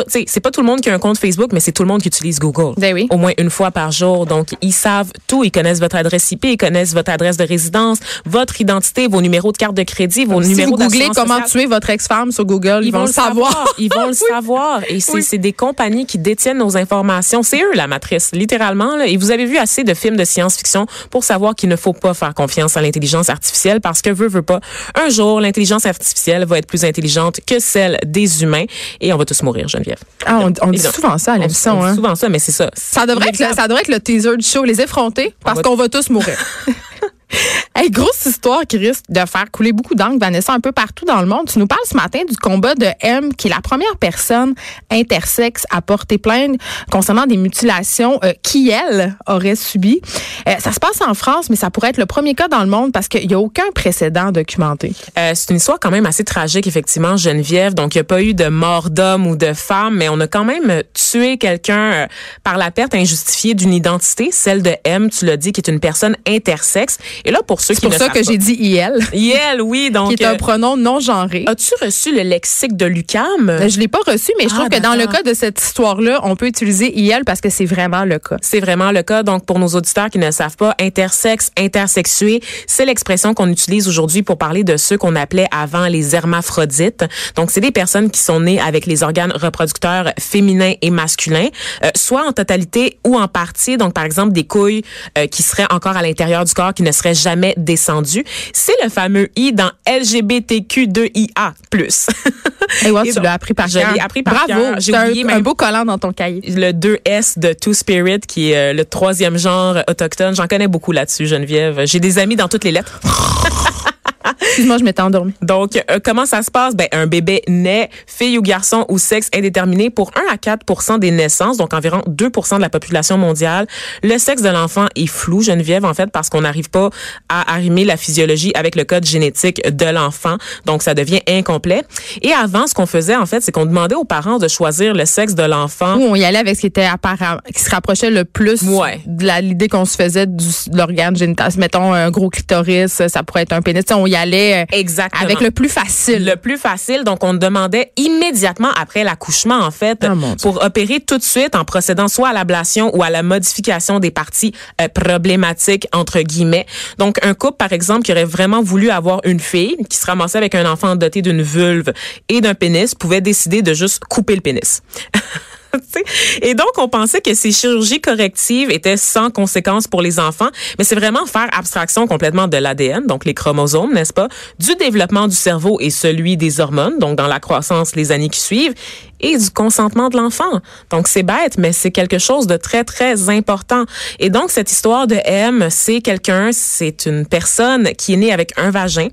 c'est 0.06 0.40
pas 0.40 0.50
tout 0.50 0.60
le 0.60 0.66
monde 0.66 0.80
qui 0.80 0.90
a 0.90 0.94
un 0.94 0.98
compte 0.98 1.18
Facebook, 1.18 1.50
mais 1.52 1.60
c'est 1.60 1.72
tout 1.72 1.82
le 1.82 1.88
monde 1.88 2.02
qui 2.02 2.08
utilise 2.08 2.38
Google. 2.38 2.74
Ben 2.78 2.94
oui. 2.94 3.06
Au 3.10 3.16
moins 3.16 3.32
une 3.38 3.50
fois 3.50 3.70
par 3.70 3.92
jour. 3.92 4.26
Donc, 4.26 4.48
ils 4.62 4.72
savent 4.72 5.10
tout. 5.26 5.44
Ils 5.44 5.50
connaissent 5.50 5.80
votre 5.80 5.96
adresse 5.96 6.13
ils 6.52 6.56
connaissent 6.56 6.94
votre 6.94 7.10
adresse 7.10 7.36
de 7.36 7.44
résidence, 7.44 7.98
votre 8.24 8.60
identité, 8.60 9.06
vos 9.08 9.20
numéros 9.20 9.52
de 9.52 9.56
carte 9.56 9.74
de 9.74 9.82
crédit, 9.82 10.24
vos 10.24 10.40
numéros 10.40 10.54
Si 10.56 10.64
vous 10.64 10.76
googlez 10.76 11.08
comment 11.14 11.40
tuer 11.42 11.66
votre 11.66 11.90
ex-femme 11.90 12.32
sur 12.32 12.44
Google, 12.44 12.80
ils, 12.84 12.92
vont, 12.92 13.06
le 13.06 13.12
savoir. 13.12 13.64
Ils 13.78 13.92
vont 13.92 14.08
le 14.08 14.12
savoir. 14.30 14.80
Et 14.88 15.00
c'est 15.00 15.38
des 15.38 15.52
compagnies 15.52 16.06
qui 16.06 16.18
détiennent 16.18 16.58
nos 16.58 16.76
informations. 16.76 17.42
C'est 17.42 17.60
eux 17.60 17.74
la 17.74 17.86
matrice, 17.86 18.30
littéralement. 18.32 18.96
Là. 18.96 19.06
Et 19.06 19.16
vous 19.16 19.30
avez 19.30 19.46
vu 19.46 19.56
assez 19.56 19.84
de 19.84 19.94
films 19.94 20.16
de 20.16 20.24
science-fiction 20.24 20.86
pour 21.10 21.24
savoir 21.24 21.54
qu'il 21.54 21.68
ne 21.68 21.76
faut 21.76 21.92
pas 21.92 22.14
faire 22.14 22.34
confiance 22.34 22.76
à 22.76 22.82
l'intelligence 22.82 23.30
artificielle 23.30 23.80
parce 23.80 24.02
que 24.02 24.10
veut, 24.10 24.28
veut 24.28 24.42
pas. 24.42 24.60
Un 24.94 25.08
jour, 25.08 25.40
l'intelligence 25.40 25.86
artificielle 25.86 26.44
va 26.44 26.58
être 26.58 26.66
plus 26.66 26.84
intelligente 26.84 27.40
que 27.46 27.58
celle 27.58 27.98
des 28.04 28.42
humains 28.42 28.64
et 29.00 29.12
on 29.12 29.16
va 29.16 29.24
tous 29.24 29.42
mourir, 29.42 29.68
Geneviève. 29.68 29.98
Ah, 30.26 30.40
on, 30.62 30.70
dit 30.70 30.78
souvent 30.78 31.18
ça 31.18 31.34
à 31.34 31.38
l'émission. 31.38 31.78
On, 31.78 31.80
dit 31.80 31.86
hein. 31.86 31.94
souvent 31.94 32.14
ça, 32.14 32.28
mais 32.28 32.38
c'est 32.38 32.52
ça. 32.52 32.70
Ça 32.74 33.06
devrait, 33.06 33.28
être, 33.28 33.54
ça 33.54 33.68
devrait 33.68 33.82
être 33.82 33.88
le 33.88 34.00
teaser 34.00 34.36
du 34.36 34.46
show, 34.46 34.64
les 34.64 34.80
effronter, 34.80 35.34
parce 35.44 35.62
qu'on 35.62 35.76
va 35.76 35.88
tous 35.88 36.03
mourir. 36.10 36.38
Hey, 37.76 37.90
grosse 37.90 38.26
histoire 38.26 38.60
qui 38.68 38.78
risque 38.78 39.02
de 39.08 39.18
faire 39.26 39.50
couler 39.50 39.72
beaucoup 39.72 39.96
d'encre, 39.96 40.18
Vanessa, 40.20 40.52
un 40.52 40.60
peu 40.60 40.70
partout 40.70 41.04
dans 41.04 41.20
le 41.20 41.26
monde. 41.26 41.48
Tu 41.48 41.58
nous 41.58 41.66
parles 41.66 41.80
ce 41.84 41.96
matin 41.96 42.20
du 42.28 42.36
combat 42.36 42.76
de 42.76 42.86
M, 43.00 43.34
qui 43.34 43.48
est 43.48 43.50
la 43.50 43.60
première 43.60 43.96
personne 43.98 44.54
intersexe 44.92 45.66
à 45.70 45.82
porter 45.82 46.18
plainte 46.18 46.56
concernant 46.92 47.26
des 47.26 47.36
mutilations 47.36 48.20
euh, 48.22 48.32
qui, 48.44 48.70
elle, 48.70 49.16
aurait 49.26 49.56
subies. 49.56 50.00
Euh, 50.48 50.52
ça 50.60 50.70
se 50.70 50.78
passe 50.78 51.00
en 51.00 51.14
France, 51.14 51.50
mais 51.50 51.56
ça 51.56 51.68
pourrait 51.70 51.88
être 51.88 51.98
le 51.98 52.06
premier 52.06 52.34
cas 52.34 52.46
dans 52.46 52.60
le 52.60 52.68
monde 52.68 52.92
parce 52.92 53.08
qu'il 53.08 53.26
n'y 53.26 53.34
a 53.34 53.40
aucun 53.40 53.68
précédent 53.74 54.30
documenté. 54.30 54.92
Euh, 55.18 55.32
c'est 55.34 55.50
une 55.50 55.56
histoire 55.56 55.80
quand 55.80 55.90
même 55.90 56.06
assez 56.06 56.22
tragique, 56.22 56.68
effectivement, 56.68 57.16
Geneviève. 57.16 57.74
Donc, 57.74 57.96
il 57.96 57.98
n'y 57.98 58.02
a 58.02 58.04
pas 58.04 58.22
eu 58.22 58.34
de 58.34 58.46
mort 58.46 58.88
d'homme 58.88 59.26
ou 59.26 59.34
de 59.34 59.52
femme, 59.52 59.96
mais 59.96 60.08
on 60.08 60.20
a 60.20 60.28
quand 60.28 60.44
même 60.44 60.84
tué 60.92 61.38
quelqu'un 61.38 62.06
par 62.44 62.56
la 62.56 62.70
perte 62.70 62.94
injustifiée 62.94 63.54
d'une 63.54 63.74
identité, 63.74 64.30
celle 64.30 64.62
de 64.62 64.76
M, 64.84 65.10
tu 65.10 65.26
l'as 65.26 65.36
dit, 65.36 65.50
qui 65.50 65.60
est 65.60 65.68
une 65.68 65.80
personne 65.80 66.16
intersexe. 66.24 66.98
Et 67.24 67.30
là, 67.30 67.40
pour 67.46 67.60
ceux 67.60 67.74
qui 67.74 67.80
C'est 67.80 67.88
pour 67.88 67.96
ça 67.96 68.08
que 68.08 68.22
j'ai 68.22 68.38
dit 68.38 68.54
IL. 68.54 68.98
IL, 69.12 69.62
oui. 69.62 69.90
Donc, 69.92 70.14
qui 70.14 70.22
est 70.22 70.26
un 70.26 70.36
pronom 70.36 70.76
non 70.76 71.00
genré. 71.00 71.44
As-tu 71.46 71.72
reçu 71.82 72.14
le 72.14 72.22
lexique 72.22 72.76
de 72.76 72.86
l'UCAM? 72.86 73.48
Euh, 73.48 73.68
je 73.68 73.78
l'ai 73.78 73.88
pas 73.88 74.00
reçu, 74.06 74.32
mais 74.38 74.44
je 74.44 74.54
trouve 74.54 74.68
ah, 74.70 74.76
que 74.76 74.80
dans 74.80 74.94
le 74.94 75.06
cas 75.06 75.22
de 75.22 75.34
cette 75.34 75.60
histoire-là, 75.60 76.20
on 76.24 76.36
peut 76.36 76.46
utiliser 76.46 76.98
IL 76.98 77.22
parce 77.26 77.40
que 77.40 77.50
c'est 77.50 77.64
vraiment 77.64 78.04
le 78.04 78.18
cas. 78.18 78.36
C'est 78.40 78.60
vraiment 78.60 78.90
le 78.90 79.02
cas. 79.02 79.22
Donc, 79.22 79.46
pour 79.46 79.58
nos 79.58 79.68
auditeurs 79.68 80.10
qui 80.10 80.18
ne 80.18 80.30
savent 80.30 80.56
pas, 80.56 80.74
intersexe, 80.80 81.50
intersexué, 81.58 82.40
c'est 82.66 82.84
l'expression 82.84 83.34
qu'on 83.34 83.48
utilise 83.48 83.88
aujourd'hui 83.88 84.22
pour 84.22 84.38
parler 84.38 84.64
de 84.64 84.76
ceux 84.76 84.96
qu'on 84.96 85.16
appelait 85.16 85.46
avant 85.50 85.86
les 85.86 86.14
hermaphrodites. 86.14 87.04
Donc, 87.36 87.50
c'est 87.50 87.60
des 87.60 87.70
personnes 87.70 88.10
qui 88.10 88.20
sont 88.20 88.40
nées 88.40 88.60
avec 88.60 88.86
les 88.86 89.02
organes 89.02 89.32
reproducteurs 89.32 90.12
féminins 90.18 90.74
et 90.82 90.90
masculins, 90.90 91.48
euh, 91.84 91.90
soit 91.96 92.26
en 92.26 92.32
totalité 92.32 92.98
ou 93.04 93.16
en 93.16 93.28
partie. 93.28 93.76
Donc, 93.76 93.94
par 93.94 94.04
exemple, 94.04 94.32
des 94.32 94.44
couilles 94.44 94.82
euh, 95.18 95.26
qui 95.26 95.42
seraient 95.42 95.70
encore 95.70 95.96
à 95.96 96.02
l'intérieur 96.02 96.44
du 96.44 96.54
corps, 96.54 96.74
qui 96.74 96.82
ne 96.82 96.92
seraient 96.92 97.03
jamais 97.12 97.54
descendu. 97.56 98.24
C'est 98.52 98.72
le 98.82 98.88
fameux 98.88 99.28
I 99.36 99.52
dans 99.52 99.70
LGBTQ2IA+. 99.86 101.52
Et 102.86 102.90
ouais, 102.90 103.02
tu 103.12 103.20
l'as 103.20 103.34
appris 103.34 103.52
par 103.52 103.68
cœur. 103.68 103.88
Je 103.90 103.94
l'ai 103.94 104.00
appris 104.00 104.22
par 104.22 104.46
Bravo. 104.46 104.76
J'ai 104.78 104.96
oublié 104.96 105.24
un, 105.24 105.36
un 105.36 105.40
beau 105.40 105.54
collant 105.54 105.84
dans 105.84 105.98
ton 105.98 106.12
cahier. 106.12 106.40
Le 106.46 106.72
2S 106.72 107.38
de 107.38 107.52
Two 107.52 107.74
Spirit, 107.74 108.20
qui 108.20 108.52
est 108.52 108.56
euh, 108.56 108.72
le 108.72 108.84
troisième 108.84 109.36
genre 109.36 109.76
autochtone. 109.88 110.34
J'en 110.34 110.46
connais 110.46 110.68
beaucoup 110.68 110.92
là-dessus, 110.92 111.26
Geneviève. 111.26 111.82
J'ai 111.84 112.00
des 112.00 112.18
amis 112.18 112.36
dans 112.36 112.48
toutes 112.48 112.64
les 112.64 112.72
lettres. 112.72 113.00
Excuse-moi, 114.40 114.78
je 114.78 114.84
m'étais 114.84 115.02
endormie. 115.02 115.34
Donc, 115.42 115.76
euh, 115.90 115.98
comment 116.02 116.26
ça 116.26 116.42
se 116.42 116.50
passe? 116.50 116.74
Ben, 116.74 116.88
un 116.92 117.06
bébé 117.06 117.42
naît, 117.48 117.90
fille 118.06 118.38
ou 118.38 118.42
garçon 118.42 118.84
ou 118.88 118.98
sexe 118.98 119.28
indéterminé 119.34 119.90
pour 119.90 120.10
1 120.30 120.32
à 120.32 120.38
4 120.38 120.98
des 120.98 121.10
naissances, 121.10 121.56
donc 121.56 121.74
environ 121.74 122.02
2 122.06 122.28
de 122.28 122.60
la 122.60 122.70
population 122.70 123.18
mondiale. 123.18 123.66
Le 124.02 124.18
sexe 124.18 124.42
de 124.42 124.48
l'enfant 124.48 124.86
est 124.96 125.06
flou, 125.06 125.42
Geneviève, 125.42 125.84
en 125.84 125.94
fait, 125.94 126.10
parce 126.10 126.30
qu'on 126.30 126.42
n'arrive 126.42 126.70
pas 126.70 126.90
à 127.28 127.52
arrimer 127.52 127.84
la 127.84 127.96
physiologie 127.96 128.52
avec 128.54 128.76
le 128.76 128.84
code 128.84 129.04
génétique 129.04 129.60
de 129.68 129.86
l'enfant. 129.86 130.36
Donc, 130.64 130.82
ça 130.82 130.94
devient 130.94 131.20
incomplet. 131.28 131.82
Et 132.22 132.32
avant, 132.32 132.66
ce 132.66 132.74
qu'on 132.74 132.86
faisait, 132.86 133.16
en 133.16 133.26
fait, 133.26 133.40
c'est 133.42 133.52
qu'on 133.52 133.66
demandait 133.66 133.94
aux 133.94 134.04
parents 134.04 134.38
de 134.38 134.48
choisir 134.48 134.94
le 134.94 135.04
sexe 135.04 135.34
de 135.34 135.42
l'enfant. 135.42 135.96
Ou 135.96 136.02
on 136.02 136.14
y 136.14 136.24
allait 136.24 136.38
avec 136.38 136.56
ce 136.56 136.62
qui 136.62 136.66
était 136.66 136.84
apparent, 136.84 137.38
qui 137.54 137.62
se 137.62 137.70
rapprochait 137.70 138.10
le 138.10 138.24
plus 138.24 138.62
ouais. 138.62 139.00
de 139.06 139.28
l'idée 139.40 139.68
qu'on 139.68 139.84
se 139.84 139.96
faisait 139.96 140.26
du, 140.26 140.46
de 140.68 140.76
l'organe 140.76 141.16
génital. 141.16 141.52
Mettons 141.58 141.92
un 141.92 142.10
gros 142.10 142.30
clitoris, 142.30 143.02
ça 143.08 143.22
pourrait 143.22 143.42
être 143.42 143.52
un 143.52 143.62
pénis. 143.62 143.84
on 143.90 144.06
y 144.06 144.13
allait 144.14 144.62
euh, 144.62 144.66
Exactement. 144.72 145.22
avec 145.22 145.40
le 145.40 145.50
plus 145.50 145.68
facile. 145.68 146.24
Le 146.24 146.36
plus 146.36 146.58
facile. 146.58 147.04
Donc, 147.04 147.24
on 147.24 147.34
demandait 147.34 147.92
immédiatement 147.96 148.70
après 148.76 149.04
l'accouchement, 149.04 149.58
en 149.58 149.70
fait, 149.70 150.06
oh, 150.08 150.36
pour 150.40 150.62
opérer 150.64 151.00
tout 151.00 151.18
de 151.18 151.22
suite 151.22 151.54
en 151.54 151.64
procédant 151.64 152.08
soit 152.08 152.28
à 152.28 152.32
l'ablation 152.32 152.94
ou 152.96 153.02
à 153.02 153.10
la 153.10 153.22
modification 153.22 154.00
des 154.00 154.10
parties 154.10 154.52
euh, 154.80 154.88
problématiques, 154.88 155.86
entre 155.92 156.20
guillemets. 156.20 156.66
Donc, 156.98 157.24
un 157.24 157.34
couple, 157.34 157.56
par 157.56 157.72
exemple, 157.72 158.02
qui 158.02 158.12
aurait 158.12 158.24
vraiment 158.24 158.62
voulu 158.62 158.90
avoir 158.90 159.20
une 159.24 159.40
fille, 159.40 159.76
qui 159.88 159.96
se 159.96 160.06
ramassait 160.06 160.38
avec 160.38 160.54
un 160.54 160.70
enfant 160.70 160.96
doté 160.96 161.22
d'une 161.22 161.42
vulve 161.42 161.92
et 162.28 162.40
d'un 162.40 162.54
pénis, 162.54 162.94
pouvait 162.94 163.20
décider 163.20 163.62
de 163.62 163.74
juste 163.74 164.04
couper 164.04 164.34
le 164.34 164.40
pénis. 164.40 164.82
Et 166.42 166.54
donc, 166.54 166.70
on 166.78 166.88
pensait 166.88 167.20
que 167.20 167.34
ces 167.34 167.52
chirurgies 167.52 168.00
correctives 168.00 168.70
étaient 168.70 168.96
sans 168.96 169.30
conséquences 169.30 169.86
pour 169.86 170.02
les 170.02 170.18
enfants, 170.18 170.50
mais 170.78 170.84
c'est 170.84 170.94
vraiment 170.94 171.26
faire 171.26 171.48
abstraction 171.52 172.06
complètement 172.06 172.48
de 172.48 172.56
l'ADN, 172.56 173.06
donc 173.06 173.24
les 173.24 173.34
chromosomes, 173.34 173.92
n'est-ce 173.92 174.12
pas, 174.12 174.28
du 174.58 174.74
développement 174.76 175.28
du 175.28 175.36
cerveau 175.36 175.78
et 175.80 175.90
celui 175.90 176.36
des 176.36 176.60
hormones, 176.60 176.98
donc 176.98 177.16
dans 177.16 177.26
la 177.26 177.40
croissance 177.40 177.96
les 177.96 178.12
années 178.12 178.28
qui 178.28 178.40
suivent, 178.40 178.74
et 179.20 179.38
du 179.38 179.50
consentement 179.50 180.08
de 180.10 180.16
l'enfant. 180.16 180.60
Donc, 180.90 181.08
c'est 181.08 181.22
bête, 181.22 181.56
mais 181.56 181.72
c'est 181.72 181.90
quelque 181.90 182.18
chose 182.18 182.46
de 182.46 182.56
très, 182.56 182.84
très 182.84 183.30
important. 183.30 183.84
Et 184.18 184.28
donc, 184.28 184.50
cette 184.50 184.70
histoire 184.70 185.06
de 185.06 185.16
M, 185.24 185.68
c'est 185.70 186.00
quelqu'un, 186.00 186.50
c'est 186.52 187.06
une 187.06 187.24
personne 187.26 187.92
qui 187.92 188.14
est 188.14 188.16
née 188.16 188.32
avec 188.32 188.52
un 188.58 188.70
vagin, 188.70 189.08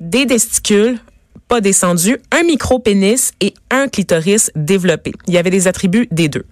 des 0.00 0.26
testicules, 0.26 0.98
pas 1.48 1.60
descendu, 1.60 2.18
un 2.30 2.44
micro-pénis 2.44 3.32
et 3.40 3.54
un 3.70 3.88
clitoris 3.88 4.50
développé. 4.54 5.12
Il 5.26 5.34
y 5.34 5.38
avait 5.38 5.50
des 5.50 5.66
attributs 5.66 6.08
des 6.10 6.28
deux. 6.28 6.44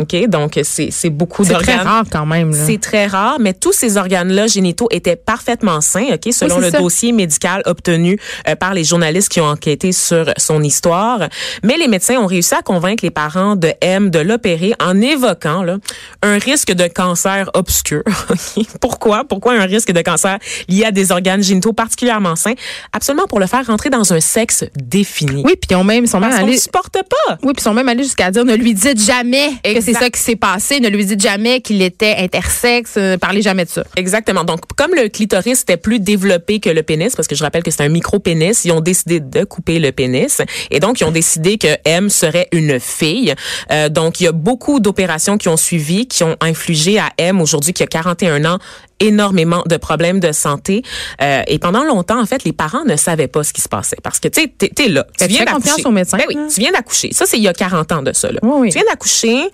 OK? 0.00 0.26
Donc, 0.28 0.58
c'est, 0.62 0.90
c'est 0.90 1.10
beaucoup 1.10 1.44
C'est 1.44 1.52
d'organes. 1.52 1.76
très 1.78 1.84
rare 1.86 2.04
quand 2.10 2.26
même. 2.26 2.52
C'est 2.52 2.80
très 2.80 3.06
rare, 3.06 3.36
mais 3.40 3.52
tous 3.54 3.72
ces 3.72 3.96
organes-là 3.96 4.46
génitaux 4.46 4.88
étaient 4.90 5.16
parfaitement 5.16 5.80
sains, 5.80 6.06
ok, 6.14 6.32
selon 6.32 6.56
c'est 6.56 6.60
le 6.66 6.70
ça. 6.70 6.78
dossier 6.78 7.12
médical 7.12 7.62
obtenu 7.66 8.18
euh, 8.48 8.54
par 8.56 8.74
les 8.74 8.84
journalistes 8.84 9.28
qui 9.28 9.40
ont 9.40 9.46
enquêté 9.46 9.92
sur 9.92 10.32
son 10.36 10.62
histoire. 10.62 11.28
Mais 11.62 11.76
les 11.76 11.88
médecins 11.88 12.16
ont 12.16 12.26
réussi 12.26 12.54
à 12.54 12.62
convaincre 12.62 13.04
les 13.04 13.10
parents 13.10 13.56
de 13.56 13.72
M 13.80 14.10
de 14.10 14.18
l'opérer 14.18 14.72
en 14.82 15.00
évoquant 15.00 15.62
là, 15.62 15.76
un 16.22 16.38
risque 16.38 16.72
de 16.72 16.86
cancer 16.86 17.50
obscur. 17.54 18.02
Pourquoi? 18.80 19.24
Pourquoi 19.24 19.54
un 19.54 19.66
risque 19.66 19.92
de 19.92 20.00
cancer 20.02 20.38
lié 20.68 20.84
à 20.86 20.90
des 20.90 21.12
organes 21.12 21.42
génitaux 21.42 21.72
particulièrement 21.72 22.36
sains? 22.36 22.54
Absolument 22.92 23.26
pour 23.26 23.40
le 23.40 23.46
faire 23.46 23.66
rentrer 23.66 23.90
dans 23.90 24.12
un 24.12 24.20
sexe 24.20 24.64
défini. 24.76 25.42
Oui, 25.44 25.54
puis 25.60 25.68
ils 25.70 25.76
ont 25.76 25.84
même, 25.84 26.04
ils 26.04 26.08
sont 26.08 26.20
même 26.20 26.30
Parce 26.30 26.42
ne 26.42 26.48
allés. 26.48 26.58
supporte 26.58 26.94
pas. 26.94 27.34
Oui, 27.42 27.52
puis 27.52 27.60
ils 27.60 27.62
sont 27.62 27.74
même 27.74 27.88
allés 27.88 28.02
jusqu'à 28.04 28.30
dire 28.30 28.44
ne 28.44 28.54
lui 28.54 28.74
dites 28.74 29.00
jamais 29.02 29.50
que 29.64 29.80
c'est 29.92 30.04
ça 30.04 30.10
qui 30.10 30.20
s'est 30.20 30.36
passé, 30.36 30.80
ne 30.80 30.88
lui 30.88 31.04
dites 31.04 31.20
jamais 31.20 31.60
qu'il 31.60 31.82
était 31.82 32.16
intersexe, 32.18 32.94
euh, 32.96 33.18
parlez 33.18 33.42
jamais 33.42 33.64
de 33.64 33.70
ça. 33.70 33.84
Exactement. 33.96 34.44
Donc, 34.44 34.60
comme 34.76 34.92
le 34.94 35.08
clitoris 35.08 35.62
était 35.62 35.76
plus 35.76 36.00
développé 36.00 36.60
que 36.60 36.70
le 36.70 36.82
pénis, 36.82 37.14
parce 37.14 37.28
que 37.28 37.34
je 37.34 37.42
rappelle 37.42 37.62
que 37.62 37.70
c'est 37.70 37.82
un 37.82 37.88
micro-pénis, 37.88 38.64
ils 38.64 38.72
ont 38.72 38.80
décidé 38.80 39.20
de 39.20 39.44
couper 39.44 39.78
le 39.78 39.92
pénis. 39.92 40.40
Et 40.70 40.80
donc, 40.80 41.00
ils 41.00 41.04
ont 41.04 41.10
décidé 41.10 41.58
que 41.58 41.68
M 41.84 42.08
serait 42.08 42.48
une 42.52 42.80
fille. 42.80 43.34
Euh, 43.70 43.88
donc, 43.88 44.20
il 44.20 44.24
y 44.24 44.28
a 44.28 44.32
beaucoup 44.32 44.80
d'opérations 44.80 45.38
qui 45.38 45.48
ont 45.48 45.56
suivi, 45.56 46.06
qui 46.06 46.24
ont 46.24 46.36
infligé 46.40 46.98
à 46.98 47.10
M, 47.18 47.40
aujourd'hui, 47.40 47.72
qui 47.72 47.82
a 47.82 47.86
41 47.86 48.44
ans, 48.44 48.58
énormément 49.00 49.62
de 49.66 49.76
problèmes 49.76 50.20
de 50.20 50.30
santé. 50.32 50.82
Euh, 51.22 51.42
et 51.46 51.58
pendant 51.58 51.84
longtemps, 51.84 52.20
en 52.20 52.26
fait, 52.26 52.44
les 52.44 52.52
parents 52.52 52.84
ne 52.84 52.96
savaient 52.96 53.28
pas 53.28 53.42
ce 53.42 53.52
qui 53.52 53.60
se 53.60 53.68
passait. 53.68 53.96
Parce 54.02 54.20
que, 54.20 54.28
tu 54.28 54.42
sais, 54.42 54.48
t'es, 54.48 54.88
là. 54.88 55.06
Tu 55.18 55.26
viens 55.26 55.44
d'accoucher. 55.44 55.82
Ben 55.82 56.04
oui, 56.28 56.36
tu 56.52 56.60
viens 56.60 56.72
d'accoucher. 56.72 57.12
Ça, 57.12 57.24
c'est 57.26 57.38
il 57.38 57.42
y 57.42 57.48
a 57.48 57.54
40 57.54 57.92
ans 57.92 58.02
de 58.02 58.12
ça, 58.12 58.30
là. 58.30 58.38
Oui, 58.42 58.52
oui. 58.56 58.68
Tu 58.70 58.78
viens 58.78 58.86
d'accoucher. 58.88 59.50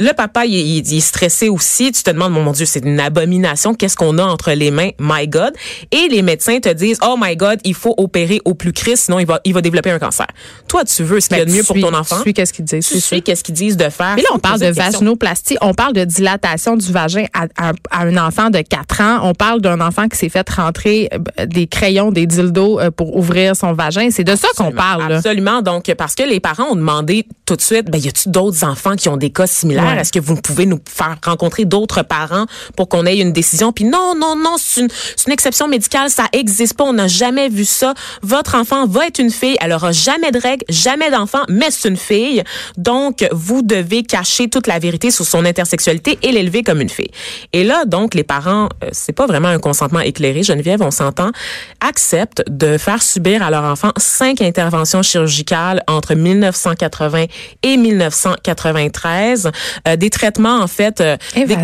Le 0.00 0.12
papa, 0.12 0.46
il, 0.46 0.54
il- 0.54 0.78
il 0.90 0.96
est 0.96 1.00
stressé 1.00 1.48
aussi. 1.48 1.92
Tu 1.92 2.02
te 2.02 2.10
demandes, 2.10 2.32
mon 2.32 2.50
Dieu, 2.52 2.64
c'est 2.66 2.84
une 2.84 2.98
abomination. 2.98 3.74
Qu'est-ce 3.74 3.96
qu'on 3.96 4.18
a 4.18 4.24
entre 4.24 4.50
les 4.52 4.70
mains? 4.70 4.90
My 4.98 5.28
God. 5.28 5.52
Et 5.92 6.08
les 6.10 6.22
médecins 6.22 6.58
te 6.58 6.68
disent, 6.72 6.98
oh 7.06 7.16
my 7.20 7.36
God, 7.36 7.60
il 7.64 7.74
faut 7.74 7.94
opérer 7.98 8.40
au 8.44 8.54
plus 8.54 8.72
cri, 8.72 8.96
sinon 8.96 9.18
il 9.18 9.26
va, 9.26 9.40
il 9.44 9.52
va 9.54 9.60
développer 9.60 9.90
un 9.90 9.98
cancer. 9.98 10.26
Toi, 10.68 10.84
tu 10.84 11.02
veux 11.04 11.20
ce 11.20 11.28
qu'il 11.28 11.38
y 11.38 11.40
a 11.40 11.44
de 11.44 11.50
mieux 11.52 11.62
pour 11.62 11.76
ton 11.82 11.94
enfant? 11.94 12.16
Tu 12.16 12.22
suis 12.22 12.34
qu'est-ce 12.34 12.52
qu'ils 12.52 12.64
disent. 12.64 12.86
Tu 12.88 12.94
c'est 12.94 13.00
sais 13.00 13.16
ça. 13.16 13.20
qu'est-ce 13.20 13.44
qu'ils 13.44 13.54
disent 13.54 13.76
de 13.76 13.88
faire? 13.90 14.14
Mais 14.16 14.22
là, 14.22 14.28
on 14.32 14.38
parle 14.38 14.58
de 14.60 14.66
vaginoplastie, 14.92 15.56
on 15.60 15.74
parle 15.74 15.92
de 15.92 16.04
dilatation 16.04 16.76
du 16.76 16.90
vagin 16.90 17.26
à, 17.34 17.44
à- 17.56 17.72
à 17.90 18.02
un 18.04 18.16
enfant 18.16 18.50
de 18.50 18.60
4 18.60 19.00
ans, 19.02 19.20
on 19.24 19.34
parle 19.34 19.60
d'un 19.60 19.80
enfant 19.80 20.08
qui 20.08 20.16
s'est 20.18 20.28
fait 20.28 20.48
rentrer 20.50 21.08
euh, 21.12 21.46
des 21.46 21.66
crayons, 21.66 22.10
des 22.10 22.26
dildos 22.26 22.80
euh, 22.80 22.90
pour 22.90 23.16
ouvrir 23.16 23.54
son 23.54 23.72
vagin. 23.74 24.08
C'est 24.10 24.24
de 24.24 24.34
ça 24.36 24.48
qu'on 24.56 24.72
parle. 24.72 25.08
là. 25.08 25.16
Absolument. 25.18 25.62
Donc, 25.62 25.92
parce 25.94 26.14
que 26.14 26.22
les 26.22 26.40
parents 26.40 26.68
ont 26.70 26.76
demandé 26.76 27.26
tout 27.46 27.56
de 27.56 27.60
suite, 27.60 27.90
ben, 27.90 27.98
y 28.00 28.08
a-tu 28.08 28.28
d'autres 28.30 28.64
enfants 28.64 28.96
qui 28.96 29.08
ont 29.08 29.16
des 29.16 29.30
cas 29.30 29.46
similaires? 29.46 29.89
Est-ce 29.98 30.12
que 30.12 30.18
vous 30.18 30.36
pouvez 30.36 30.66
nous 30.66 30.80
faire 30.88 31.16
rencontrer 31.24 31.64
d'autres 31.64 32.02
parents 32.02 32.46
pour 32.76 32.88
qu'on 32.88 33.06
ait 33.06 33.18
une 33.18 33.32
décision? 33.32 33.72
Puis 33.72 33.84
non, 33.84 34.14
non, 34.16 34.36
non, 34.36 34.56
c'est 34.58 34.82
une, 34.82 34.88
une 35.26 35.32
exception 35.32 35.68
médicale. 35.68 36.10
Ça 36.10 36.24
existe 36.32 36.74
pas. 36.74 36.84
On 36.84 36.92
n'a 36.92 37.08
jamais 37.08 37.48
vu 37.48 37.64
ça. 37.64 37.94
Votre 38.22 38.54
enfant 38.54 38.86
va 38.86 39.06
être 39.06 39.18
une 39.18 39.30
fille. 39.30 39.56
Elle 39.60 39.72
aura 39.72 39.92
jamais 39.92 40.30
de 40.30 40.38
règles, 40.38 40.64
jamais 40.68 41.10
d'enfant, 41.10 41.42
mais 41.48 41.70
c'est 41.70 41.88
une 41.88 41.96
fille. 41.96 42.42
Donc, 42.76 43.26
vous 43.32 43.62
devez 43.62 44.02
cacher 44.02 44.48
toute 44.48 44.66
la 44.66 44.78
vérité 44.78 45.10
sur 45.10 45.24
son 45.24 45.44
intersexualité 45.44 46.18
et 46.22 46.32
l'élever 46.32 46.62
comme 46.62 46.80
une 46.80 46.88
fille. 46.88 47.10
Et 47.52 47.64
là, 47.64 47.84
donc, 47.84 48.14
les 48.14 48.24
parents, 48.24 48.68
euh, 48.84 48.88
c'est 48.92 49.12
pas 49.12 49.26
vraiment 49.26 49.48
un 49.48 49.58
consentement 49.58 50.00
éclairé, 50.00 50.42
Geneviève, 50.42 50.82
on 50.82 50.90
s'entend, 50.90 51.30
acceptent 51.80 52.42
de 52.48 52.78
faire 52.78 53.02
subir 53.02 53.42
à 53.42 53.50
leur 53.50 53.64
enfant 53.64 53.90
cinq 53.96 54.42
interventions 54.42 55.02
chirurgicales 55.02 55.82
entre 55.86 56.14
1980 56.14 57.26
et 57.62 57.76
1993, 57.76 59.50
euh, 59.88 59.96
des 59.96 60.10
traitements 60.10 60.60
en 60.60 60.66
fait, 60.66 61.00
euh, 61.00 61.16
des- 61.46 61.54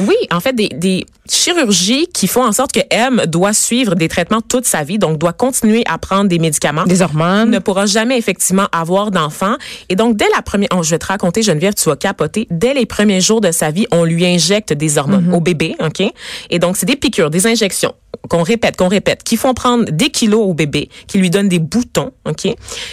oui, 0.00 0.14
en 0.32 0.40
fait 0.40 0.52
des, 0.54 0.68
des 0.68 1.04
chirurgies 1.28 2.06
qui 2.12 2.26
font 2.26 2.44
en 2.44 2.52
sorte 2.52 2.72
que 2.72 2.80
M 2.90 3.22
doit 3.26 3.52
suivre 3.52 3.94
des 3.94 4.08
traitements 4.08 4.40
toute 4.40 4.64
sa 4.66 4.82
vie, 4.84 4.98
donc 4.98 5.18
doit 5.18 5.32
continuer 5.32 5.82
à 5.86 5.98
prendre 5.98 6.28
des 6.28 6.38
médicaments 6.38 6.84
Des 6.84 7.02
hormones. 7.02 7.50
ne 7.50 7.58
pourra 7.58 7.86
jamais 7.86 8.16
effectivement 8.18 8.66
avoir 8.72 9.10
d'enfant. 9.10 9.56
Et 9.88 9.96
donc, 9.96 10.16
dès 10.16 10.26
la 10.34 10.42
première, 10.42 10.68
oh, 10.74 10.82
je 10.82 10.90
vais 10.90 10.98
te 10.98 11.06
raconter, 11.06 11.42
Geneviève, 11.42 11.74
tu 11.74 11.88
vas 11.88 11.96
capoter. 11.96 12.46
Dès 12.50 12.74
les 12.74 12.86
premiers 12.86 13.20
jours 13.20 13.40
de 13.40 13.50
sa 13.52 13.70
vie, 13.70 13.86
on 13.90 14.04
lui 14.04 14.24
injecte 14.26 14.72
des 14.72 14.98
hormones 14.98 15.32
au 15.34 15.40
bébé, 15.40 15.76
OK? 15.84 16.02
Et 16.50 16.58
donc, 16.58 16.76
c'est 16.76 16.86
des 16.86 16.96
piqûres, 16.96 17.30
des 17.30 17.46
injections 17.46 17.94
qu'on 18.28 18.42
répète, 18.42 18.76
qu'on 18.76 18.88
répète, 18.88 19.22
qui 19.22 19.36
font 19.36 19.54
prendre 19.54 19.84
des 19.84 20.08
kilos 20.10 20.40
au 20.48 20.54
bébé, 20.54 20.88
qui 21.06 21.18
lui 21.18 21.30
donnent 21.30 21.48
des 21.48 21.58
boutons, 21.60 22.12
OK? 22.24 22.46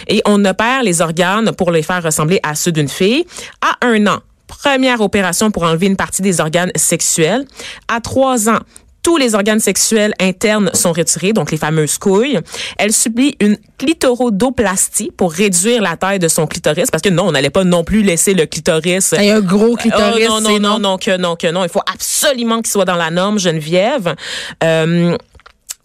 Et 0.08 0.22
on 0.26 0.44
opère 0.44 0.82
les 0.82 1.00
organes 1.00 1.52
pour 1.52 1.70
les 1.70 1.82
faire 1.82 2.02
ressembler 2.02 2.40
à 2.42 2.54
ceux 2.54 2.72
d'une 2.72 2.88
fille. 2.88 3.24
À 3.60 3.86
un 3.86 4.06
an, 4.06 4.18
première 4.46 5.00
opération 5.00 5.50
pour 5.50 5.64
enlever 5.64 5.86
une 5.86 5.96
partie 5.96 6.22
des 6.22 6.40
organes 6.40 6.72
sexuels. 6.76 7.44
À 7.88 8.00
trois 8.00 8.48
ans, 8.48 8.60
tous 9.04 9.18
les 9.18 9.34
organes 9.34 9.60
sexuels 9.60 10.14
internes 10.18 10.70
sont 10.72 10.92
retirés, 10.92 11.34
donc 11.34 11.50
les 11.52 11.58
fameuses 11.58 11.98
couilles. 11.98 12.40
Elle 12.78 12.92
subit 12.92 13.36
une 13.38 13.58
clitorodoplastie 13.76 15.12
pour 15.14 15.30
réduire 15.30 15.82
la 15.82 15.96
taille 15.96 16.18
de 16.18 16.26
son 16.26 16.46
clitoris, 16.46 16.90
parce 16.90 17.02
que 17.02 17.10
non, 17.10 17.24
on 17.28 17.32
n'allait 17.32 17.50
pas 17.50 17.64
non 17.64 17.84
plus 17.84 18.02
laisser 18.02 18.32
le 18.32 18.46
clitoris 18.46 19.12
a 19.12 19.18
un 19.18 19.40
gros 19.40 19.76
clitoris. 19.76 20.26
Oh, 20.30 20.40
non, 20.40 20.48
c'est 20.48 20.58
non, 20.58 20.70
non, 20.70 20.78
non, 20.78 20.98
que 20.98 21.16
non, 21.18 21.36
que 21.36 21.50
non. 21.50 21.64
Il 21.64 21.70
faut 21.70 21.82
absolument 21.92 22.62
qu'il 22.62 22.72
soit 22.72 22.86
dans 22.86 22.96
la 22.96 23.10
norme, 23.10 23.38
Geneviève. 23.38 24.14
Euh, 24.62 25.18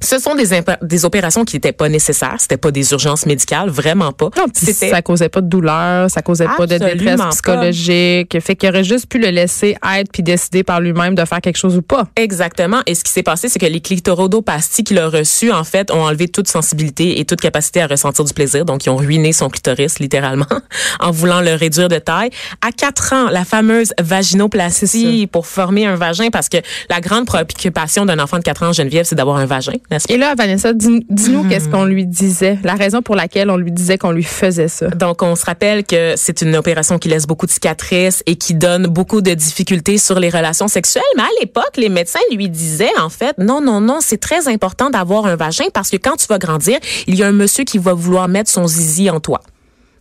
ce 0.01 0.17
sont 0.17 0.33
des, 0.35 1.05
opérations 1.05 1.43
qui 1.43 1.57
n'étaient 1.57 1.73
pas 1.73 1.89
nécessaires. 1.89 2.35
C'était 2.39 2.57
pas 2.57 2.71
des 2.71 2.91
urgences 2.93 3.25
médicales, 3.25 3.69
vraiment 3.69 4.13
pas. 4.13 4.29
Non, 4.37 4.45
ça 4.53 5.01
causait 5.01 5.29
pas 5.29 5.41
de 5.41 5.47
douleur, 5.47 6.09
ça 6.09 6.21
causait 6.21 6.45
pas 6.45 6.65
de 6.65 6.77
détresse 6.77 7.17
pas. 7.17 7.29
psychologique. 7.29 8.39
Fait 8.39 8.55
qu'il 8.55 8.69
aurait 8.69 8.85
juste 8.85 9.07
pu 9.07 9.19
le 9.19 9.29
laisser 9.29 9.75
être 9.97 10.11
puis 10.11 10.23
décider 10.23 10.63
par 10.63 10.79
lui-même 10.79 11.15
de 11.15 11.25
faire 11.25 11.41
quelque 11.41 11.57
chose 11.57 11.75
ou 11.75 11.81
pas. 11.81 12.07
Exactement. 12.15 12.79
Et 12.85 12.95
ce 12.95 13.03
qui 13.03 13.11
s'est 13.11 13.23
passé, 13.23 13.49
c'est 13.49 13.59
que 13.59 13.65
les 13.65 13.81
clitorodopasties 13.81 14.85
qu'il 14.85 14.99
a 14.99 15.09
reçues, 15.09 15.51
en 15.51 15.65
fait, 15.65 15.91
ont 15.91 16.03
enlevé 16.03 16.29
toute 16.29 16.47
sensibilité 16.47 17.19
et 17.19 17.25
toute 17.25 17.41
capacité 17.41 17.81
à 17.81 17.87
ressentir 17.87 18.23
du 18.23 18.33
plaisir. 18.33 18.63
Donc, 18.63 18.85
ils 18.85 18.89
ont 18.89 18.97
ruiné 18.97 19.33
son 19.33 19.49
clitoris, 19.49 19.99
littéralement, 19.99 20.45
en 21.01 21.11
voulant 21.11 21.41
le 21.41 21.55
réduire 21.55 21.89
de 21.89 21.97
taille. 21.97 22.29
À 22.65 22.71
quatre 22.71 23.13
ans, 23.13 23.29
la 23.29 23.43
fameuse 23.43 23.93
vaginoplastie 23.99 25.27
pour 25.27 25.45
former 25.45 25.85
un 25.85 25.95
vagin, 25.95 26.29
parce 26.29 26.47
que 26.47 26.57
la 26.89 27.01
grande 27.01 27.25
préoccupation 27.25 28.05
d'un 28.05 28.19
enfant 28.19 28.37
de 28.37 28.43
quatre 28.43 28.63
ans, 28.63 28.71
Geneviève, 28.71 29.05
c'est 29.05 29.15
d'avoir 29.15 29.37
un 29.37 29.45
vagin? 29.45 29.73
Et 30.09 30.17
là, 30.17 30.35
Vanessa, 30.35 30.73
dis- 30.73 31.05
dis-nous 31.09 31.43
qu'est-ce 31.49 31.67
qu'on 31.67 31.85
lui 31.85 32.05
disait, 32.05 32.59
la 32.63 32.75
raison 32.75 33.01
pour 33.01 33.15
laquelle 33.15 33.49
on 33.49 33.57
lui 33.57 33.71
disait 33.71 33.97
qu'on 33.97 34.11
lui 34.11 34.23
faisait 34.23 34.67
ça. 34.67 34.87
Donc, 34.89 35.23
on 35.23 35.35
se 35.35 35.45
rappelle 35.45 35.83
que 35.83 36.13
c'est 36.15 36.41
une 36.41 36.55
opération 36.55 36.99
qui 36.99 37.09
laisse 37.09 37.25
beaucoup 37.25 37.45
de 37.45 37.51
cicatrices 37.51 38.23
et 38.25 38.35
qui 38.35 38.53
donne 38.53 38.87
beaucoup 38.87 39.21
de 39.21 39.33
difficultés 39.33 39.97
sur 39.97 40.19
les 40.19 40.29
relations 40.29 40.67
sexuelles. 40.67 41.03
Mais 41.17 41.23
à 41.23 41.41
l'époque, 41.41 41.77
les 41.77 41.89
médecins 41.89 42.19
lui 42.31 42.49
disaient, 42.49 42.97
en 42.99 43.09
fait, 43.09 43.35
non, 43.37 43.61
non, 43.61 43.81
non, 43.81 43.99
c'est 44.01 44.17
très 44.19 44.47
important 44.47 44.89
d'avoir 44.89 45.25
un 45.25 45.35
vagin 45.35 45.65
parce 45.73 45.89
que 45.89 45.97
quand 45.97 46.17
tu 46.17 46.27
vas 46.27 46.37
grandir, 46.37 46.77
il 47.07 47.15
y 47.15 47.23
a 47.23 47.27
un 47.27 47.31
monsieur 47.31 47.63
qui 47.63 47.77
va 47.77 47.93
vouloir 47.93 48.27
mettre 48.27 48.49
son 48.49 48.67
zizi 48.67 49.09
en 49.09 49.19
toi. 49.19 49.41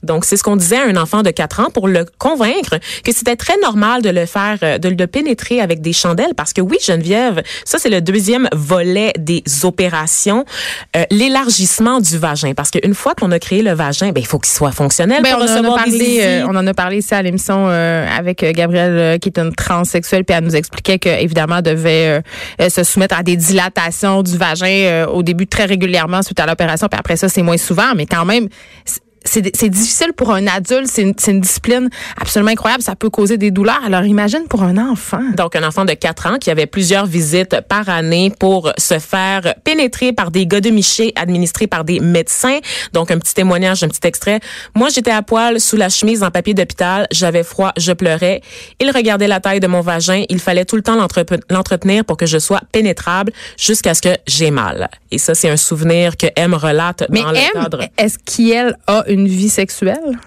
Donc, 0.02 0.25
c'est 0.25 0.37
ce 0.37 0.43
qu'on 0.43 0.57
disait 0.57 0.76
à 0.78 0.85
un 0.85 0.97
enfant 0.97 1.23
de 1.23 1.31
4 1.31 1.61
ans 1.61 1.71
pour 1.73 1.88
le 1.88 2.05
convaincre 2.19 2.78
que 3.05 3.12
c'était 3.12 3.37
très 3.37 3.57
normal 3.62 4.02
de 4.02 4.11
le 4.11 4.26
faire, 4.26 4.59
euh, 4.62 4.78
de 4.78 4.88
le 4.88 5.07
pénétrer 5.07 5.61
avec 5.61 5.81
des 5.81 5.93
chandelles. 5.93 6.35
Parce 6.37 6.52
que 6.52 6.61
oui, 6.61 6.76
Geneviève, 6.85 7.43
ça, 7.64 7.78
c'est 7.78 7.90
le 7.90 8.00
deuxième 8.00 8.49
volet 8.52 9.12
des 9.19 9.43
opérations, 9.64 10.45
euh, 10.97 11.05
l'élargissement 11.11 12.00
du 12.00 12.19
vagin. 12.19 12.55
Parce 12.55 12.71
qu'une 12.71 12.95
fois 12.95 13.14
qu'on 13.14 13.31
a 13.33 13.38
créé 13.38 13.62
le 13.62 13.73
vagin, 13.73 14.11
ben, 14.12 14.21
il 14.21 14.26
faut 14.26 14.38
qu'il 14.38 14.52
soit 14.52 14.73
fonctionnel 14.73 15.23
Ben, 15.23 15.33
pour 15.35 15.40
on, 15.40 15.45
en 15.45 15.47
a 15.49 15.52
recevoir 15.52 15.85
des 15.85 15.90
parlé, 15.90 16.05
zizi. 16.05 16.21
euh, 16.23 16.47
on 16.47 16.57
en 16.57 16.67
a 16.67 16.75
parlé 16.75 16.99
ici 16.99 17.14
à 17.14 17.23
l'émission 17.23 17.67
euh, 17.69 18.07
avec 18.17 18.45
Gabrielle, 18.45 19.19
qui 19.21 19.28
est 19.28 19.38
une 19.38 19.55
transsexuelle, 19.55 20.25
puis 20.25 20.37
elle 20.37 20.45
nous 20.45 20.57
expliquait 20.57 20.99
que 20.99 21.09
évidemment 21.09 21.57
elle 21.59 21.62
devait 21.75 22.23
se 22.69 22.85
soumettre 22.85 23.19
à 23.19 23.23
des 23.23 23.37
dilatations 23.37 24.23
du 24.23 24.37
vagin 24.37 25.07
au 25.12 25.23
début 25.23 25.47
très 25.47 25.64
régulièrement 25.64 26.23
suite 26.23 26.40
à 26.40 26.47
l'opération, 26.47 26.88
puis 26.88 26.99
après 26.99 27.17
ça 27.17 27.28
c'est 27.28 27.43
moins 27.43 27.57
souvent, 27.57 27.95
mais 27.97 28.07
quand 28.07 28.25
même. 28.25 28.49
C'est- 29.25 29.69
difficile 29.69 30.13
pour 30.17 30.33
un 30.33 30.47
adulte, 30.47 30.87
c'est 30.89 31.03
une, 31.03 31.15
une 31.27 31.41
discipline 31.41 31.89
absolument 32.21 32.51
incroyable, 32.51 32.83
ça 32.83 32.97
peut 32.97 33.11
causer 33.11 33.37
des 33.39 33.51
douleurs. 33.51 33.81
Alors 33.85 34.05
imagine 34.05 34.45
pour 34.49 34.63
un 34.63 34.77
enfant. 34.79 35.21
Donc, 35.37 35.57
un 35.57 35.63
enfant 35.67 35.85
de 35.85 35.93
4 35.93 36.27
ans 36.27 36.39
qui 36.39 36.51
avait 36.51 36.67
plusieurs 36.67 37.07
visites 37.07 37.61
par 37.69 37.89
année 37.89 38.33
pour 38.39 38.73
se 38.79 38.99
faire 38.99 39.55
pénétrer 39.65 40.13
par 40.13 40.31
des 40.31 40.47
godemichés 40.47 41.13
administrés 41.17 41.67
par 41.67 41.85
des 41.85 42.01
médecins. 42.01 42.59
Donc, 42.93 43.11
un 43.11 43.19
petit 43.19 43.35
témoignage, 43.35 43.83
un 43.85 43.89
petit 43.89 44.07
extrait. 44.07 44.41
Moi, 44.75 44.89
j'étais 44.89 45.11
à 45.11 45.23
poil 45.23 45.61
sous 45.61 45.77
la 45.77 45.89
chemise 45.89 46.23
en 46.23 46.31
papier 46.31 46.55
d'hôpital. 46.55 47.07
J'avais 47.13 47.43
froid, 47.43 47.73
je 47.77 47.93
pleurais. 47.93 48.41
Il 48.81 48.91
regardait 48.91 49.29
la 49.29 49.41
taille 49.41 49.61
de 49.61 49.67
mon 49.67 49.81
vagin. 49.81 50.25
Il 50.29 50.39
fallait 50.41 50.65
tout 50.65 50.77
le 50.77 50.83
temps 50.83 50.97
l'entre- 50.97 51.25
l'entretenir 51.51 52.05
pour 52.05 52.17
que 52.17 52.27
je 52.27 52.39
sois 52.39 52.61
pénétrable 52.73 53.33
jusqu'à 53.59 53.95
ce 53.95 54.03
que 54.03 54.15
j'ai 54.27 54.51
mal. 54.51 54.89
Et 55.11 55.19
ça, 55.19 55.35
c'est 55.35 55.49
un 55.51 55.57
souvenir 55.57 56.17
que 56.17 56.27
M 56.37 56.55
relate 56.55 57.05
Mais 57.11 57.23
dans 57.23 57.31
le 57.33 57.37
M, 57.39 57.45
cadre. 57.55 57.85
est-ce 57.99 58.19
qu'elle 58.19 58.77
a 58.87 59.05
une 59.09 59.18
vie 59.27 59.49
sexuelle? 59.49 60.19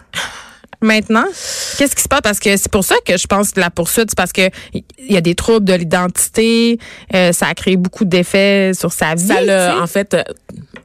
Maintenant, 0.84 1.26
qu'est-ce 1.78 1.96
qui 1.96 2.02
se 2.02 2.08
passe? 2.08 2.22
Parce 2.22 2.40
que 2.40 2.58
c'est 2.58 2.72
pour 2.72 2.84
ça 2.84 2.96
que 3.06 3.16
je 3.16 3.28
pense 3.28 3.52
que 3.52 3.60
la 3.60 3.70
poursuite, 3.70 4.10
c'est 4.10 4.18
parce 4.18 4.34
que 4.34 4.50
il 4.74 4.84
y 5.14 5.16
a 5.16 5.22
des 5.22 5.36
troubles 5.36 5.66
de 5.66 5.74
l'identité, 5.74 6.80
euh, 7.14 7.32
ça 7.34 7.48
a 7.48 7.54
créé 7.54 7.78
beaucoup 7.78 8.04
d'effets 8.04 8.72
sur 8.74 8.92
sa 8.92 9.14
vie. 9.14 9.28
Ça 9.28 9.42
l'a, 9.42 9.80
en 9.80 9.86
fait, 9.86 10.16
euh, 10.16 10.24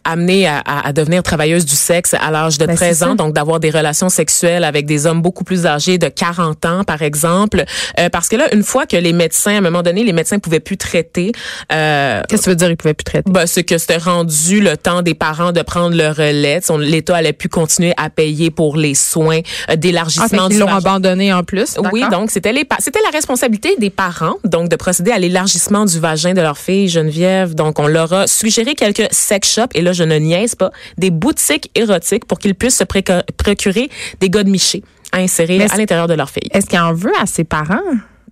amenée 0.07 0.47
à, 0.47 0.63
à, 0.65 0.93
devenir 0.93 1.23
travailleuse 1.23 1.65
du 1.65 1.75
sexe 1.75 2.15
à 2.15 2.31
l'âge 2.31 2.59
de 2.59 2.67
13 2.67 3.01
ben, 3.01 3.09
ans, 3.09 3.15
donc 3.15 3.35
d'avoir 3.35 3.61
des 3.61 3.71
relations 3.71 4.09
sexuelles 4.09 4.65
avec 4.65 4.87
des 4.87 5.07
hommes 5.07 5.21
beaucoup 5.21 5.45
plus 5.45 5.67
âgés 5.67 5.99
de 5.99 6.09
40 6.09 6.65
ans, 6.65 6.85
par 6.85 7.03
exemple. 7.03 7.65
Euh, 7.99 8.09
parce 8.09 8.29
que 8.29 8.37
là, 8.37 8.53
une 8.55 8.63
fois 8.63 8.87
que 8.87 8.97
les 8.97 9.13
médecins, 9.13 9.55
à 9.55 9.59
un 9.59 9.61
moment 9.61 9.83
donné, 9.83 10.05
les 10.05 10.13
médecins 10.13 10.39
pouvaient 10.39 10.61
plus 10.61 10.77
traiter. 10.77 11.33
Euh, 11.73 12.23
Qu'est-ce 12.29 12.43
que 12.43 12.45
tu 12.45 12.51
veux 12.51 12.57
dire, 12.57 12.71
ils 12.71 12.77
pouvaient 12.77 12.95
plus 12.95 13.05
traiter? 13.05 13.31
Ben, 13.31 13.47
c'est 13.47 13.65
que 13.65 13.79
c'était 13.79 13.97
rendu 13.97 14.61
le 14.61 14.77
temps 14.77 15.03
des 15.03 15.15
parents 15.15 15.53
de 15.53 15.63
prendre 15.63 15.97
le 15.97 16.09
relais. 16.09 16.61
L'État 16.79 17.17
allait 17.17 17.33
plus 17.33 17.49
continuer 17.49 17.93
à 17.97 18.11
payer 18.11 18.51
pour 18.51 18.77
les 18.77 18.95
soins 18.95 19.41
euh, 19.71 19.77
d'élargissement 19.77 20.45
ah, 20.47 20.49
Ils 20.51 20.59
l'ont 20.59 20.69
abandonné 20.69 21.33
en 21.33 21.43
plus. 21.43 21.77
Oui, 21.93 22.05
donc 22.11 22.31
c'était 22.31 22.53
les 22.53 22.67
c'était 22.79 23.01
la 23.05 23.11
responsabilité 23.11 23.75
des 23.79 23.91
parents, 23.91 24.37
donc 24.45 24.69
de 24.69 24.77
procéder 24.77 25.11
à 25.11 25.19
l'élargissement 25.19 25.85
du 25.85 25.99
vagin 25.99 26.35
de 26.35 26.41
leur 26.41 26.59
fille 26.59 26.89
Geneviève. 26.89 27.55
Donc 27.55 27.79
on 27.79 27.87
leur 27.87 28.13
a 28.13 28.27
suggéré 28.27 28.75
quelques 28.75 29.07
sex 29.11 29.53
shops 29.55 29.75
et 29.75 29.83
là 29.83 29.93
je 29.97 30.05
ne 30.05 30.17
niaise 30.17 30.55
pas, 30.55 30.71
des 30.99 31.11
boutiques 31.11 31.71
érotiques 31.75 32.27
pour 32.27 32.39
qu'ils 32.39 32.55
puissent 32.55 32.79
se 32.79 32.85
procurer 32.85 33.91
des 34.21 34.31
gars 34.31 34.45
de 34.45 34.51
miché 34.51 34.83
à 35.13 35.19
insérer 35.19 35.63
à 35.65 35.77
l'intérieur 35.77 36.09
de 36.09 36.15
leur 36.15 36.31
fille. 36.31 36.49
Est-ce 36.53 36.67
qu'il 36.67 36.79
en 36.79 36.93
veut 36.93 37.13
à 37.21 37.27
ses 37.27 37.45
parents? 37.45 37.81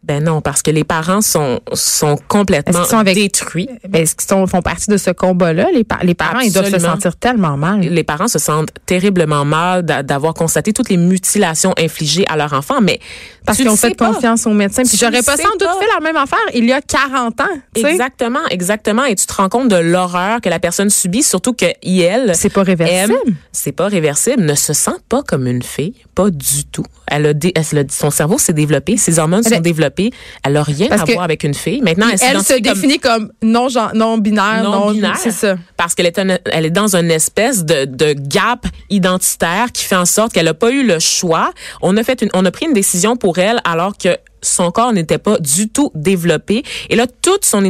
Ben 0.02 0.22
non, 0.22 0.42
parce 0.42 0.60
que 0.60 0.70
les 0.70 0.84
parents 0.84 1.22
sont 1.22 1.60
sont 1.72 2.18
complètement 2.28 2.84
sont 2.84 3.02
détruits. 3.02 3.70
Est-ce 3.94 4.14
qu'ils 4.14 4.46
font 4.46 4.60
partie 4.60 4.90
de 4.90 4.98
ce 4.98 5.10
combat-là? 5.10 5.68
Les, 5.72 5.86
les 6.02 6.14
parents, 6.14 6.40
ils 6.40 6.52
doivent 6.52 6.70
se 6.70 6.78
sentir 6.78 7.16
tellement 7.16 7.56
mal. 7.56 7.80
Les 7.80 8.04
parents 8.04 8.28
se 8.28 8.38
sentent 8.38 8.68
terriblement 8.84 9.46
mal 9.46 9.82
d'avoir 9.82 10.34
constaté 10.34 10.74
toutes 10.74 10.90
les 10.90 10.98
mutilations 10.98 11.72
infligées 11.78 12.26
à 12.28 12.36
leur 12.36 12.52
enfant, 12.52 12.82
mais 12.82 13.00
parce 13.46 13.58
qu'ils 13.58 13.68
ont 13.68 13.76
fait 13.76 13.94
confiance 13.94 14.46
aux 14.46 14.52
médecins. 14.52 14.82
Puis 14.82 14.96
j'aurais 14.98 15.22
pas 15.22 15.36
sans 15.36 15.50
doute 15.52 15.68
fait 15.80 15.88
la 15.94 16.00
même 16.00 16.16
affaire 16.16 16.38
il 16.54 16.64
y 16.64 16.72
a 16.72 16.80
40 16.80 17.40
ans. 17.40 17.44
Exactement, 17.74 18.46
exactement. 18.50 19.04
Et 19.04 19.14
tu 19.14 19.26
te 19.26 19.34
rends 19.34 19.48
compte 19.48 19.68
de 19.68 19.76
l'horreur 19.76 20.40
que 20.40 20.48
la 20.48 20.58
personne 20.58 20.90
subit, 20.90 21.22
surtout 21.22 21.52
que 21.52 21.66
elle, 21.84 22.34
c'est 22.34 22.50
pas 22.50 22.62
réversible. 22.62 23.14
C'est 23.52 23.72
pas 23.72 23.88
réversible. 23.88 24.42
Ne 24.42 24.54
se 24.54 24.72
sent 24.72 24.96
pas 25.08 25.22
comme 25.22 25.46
une 25.46 25.62
fille, 25.62 25.94
pas 26.14 26.30
du 26.30 26.64
tout. 26.64 26.84
Elle 27.06 27.26
a, 27.26 27.32
elle 27.54 27.86
son 27.90 28.10
cerveau 28.10 28.38
s'est 28.38 28.52
développé, 28.52 28.96
ses 28.96 29.18
hormones 29.18 29.42
sont 29.42 29.60
développées 29.60 30.10
elle 30.42 30.56
a 30.56 30.62
rien 30.62 30.88
à 30.90 31.04
voir 31.04 31.24
avec 31.24 31.44
une 31.44 31.54
fille. 31.54 31.80
Maintenant, 31.82 32.06
elle, 32.10 32.36
elle 32.36 32.42
se 32.42 32.58
définit 32.60 32.98
comme, 32.98 33.32
non, 33.42 33.68
non 33.94 34.18
binaire, 34.18 34.62
non, 34.64 34.92
binaire, 34.92 35.16
c'est 35.16 35.30
ça. 35.30 35.56
Parce 35.76 35.94
qu'elle 35.94 36.06
est, 36.06 36.18
elle 36.18 36.66
est 36.66 36.70
dans 36.70 36.96
une 36.96 37.10
espèce 37.10 37.64
de, 37.64 37.84
de 37.84 38.12
gap 38.12 38.66
identitaire 38.90 39.72
qui 39.72 39.84
fait 39.84 39.96
en 39.96 40.06
sorte 40.06 40.32
qu'elle 40.32 40.46
n'a 40.46 40.54
pas 40.54 40.70
eu 40.70 40.86
le 40.86 40.98
choix. 40.98 41.52
On 41.82 41.96
a 41.96 42.02
fait 42.02 42.22
une, 42.22 42.30
on 42.34 42.44
a 42.44 42.50
pris 42.50 42.66
une 42.66 42.72
décision 42.72 43.16
pour 43.16 43.33
alors 43.64 43.96
que 43.96 44.16
son 44.42 44.70
corps 44.70 44.92
n'était 44.92 45.18
pas 45.18 45.38
du 45.38 45.68
tout 45.68 45.90
développé. 45.94 46.62
Et 46.90 46.96
là, 46.96 47.06
toute 47.06 47.44
son, 47.44 47.62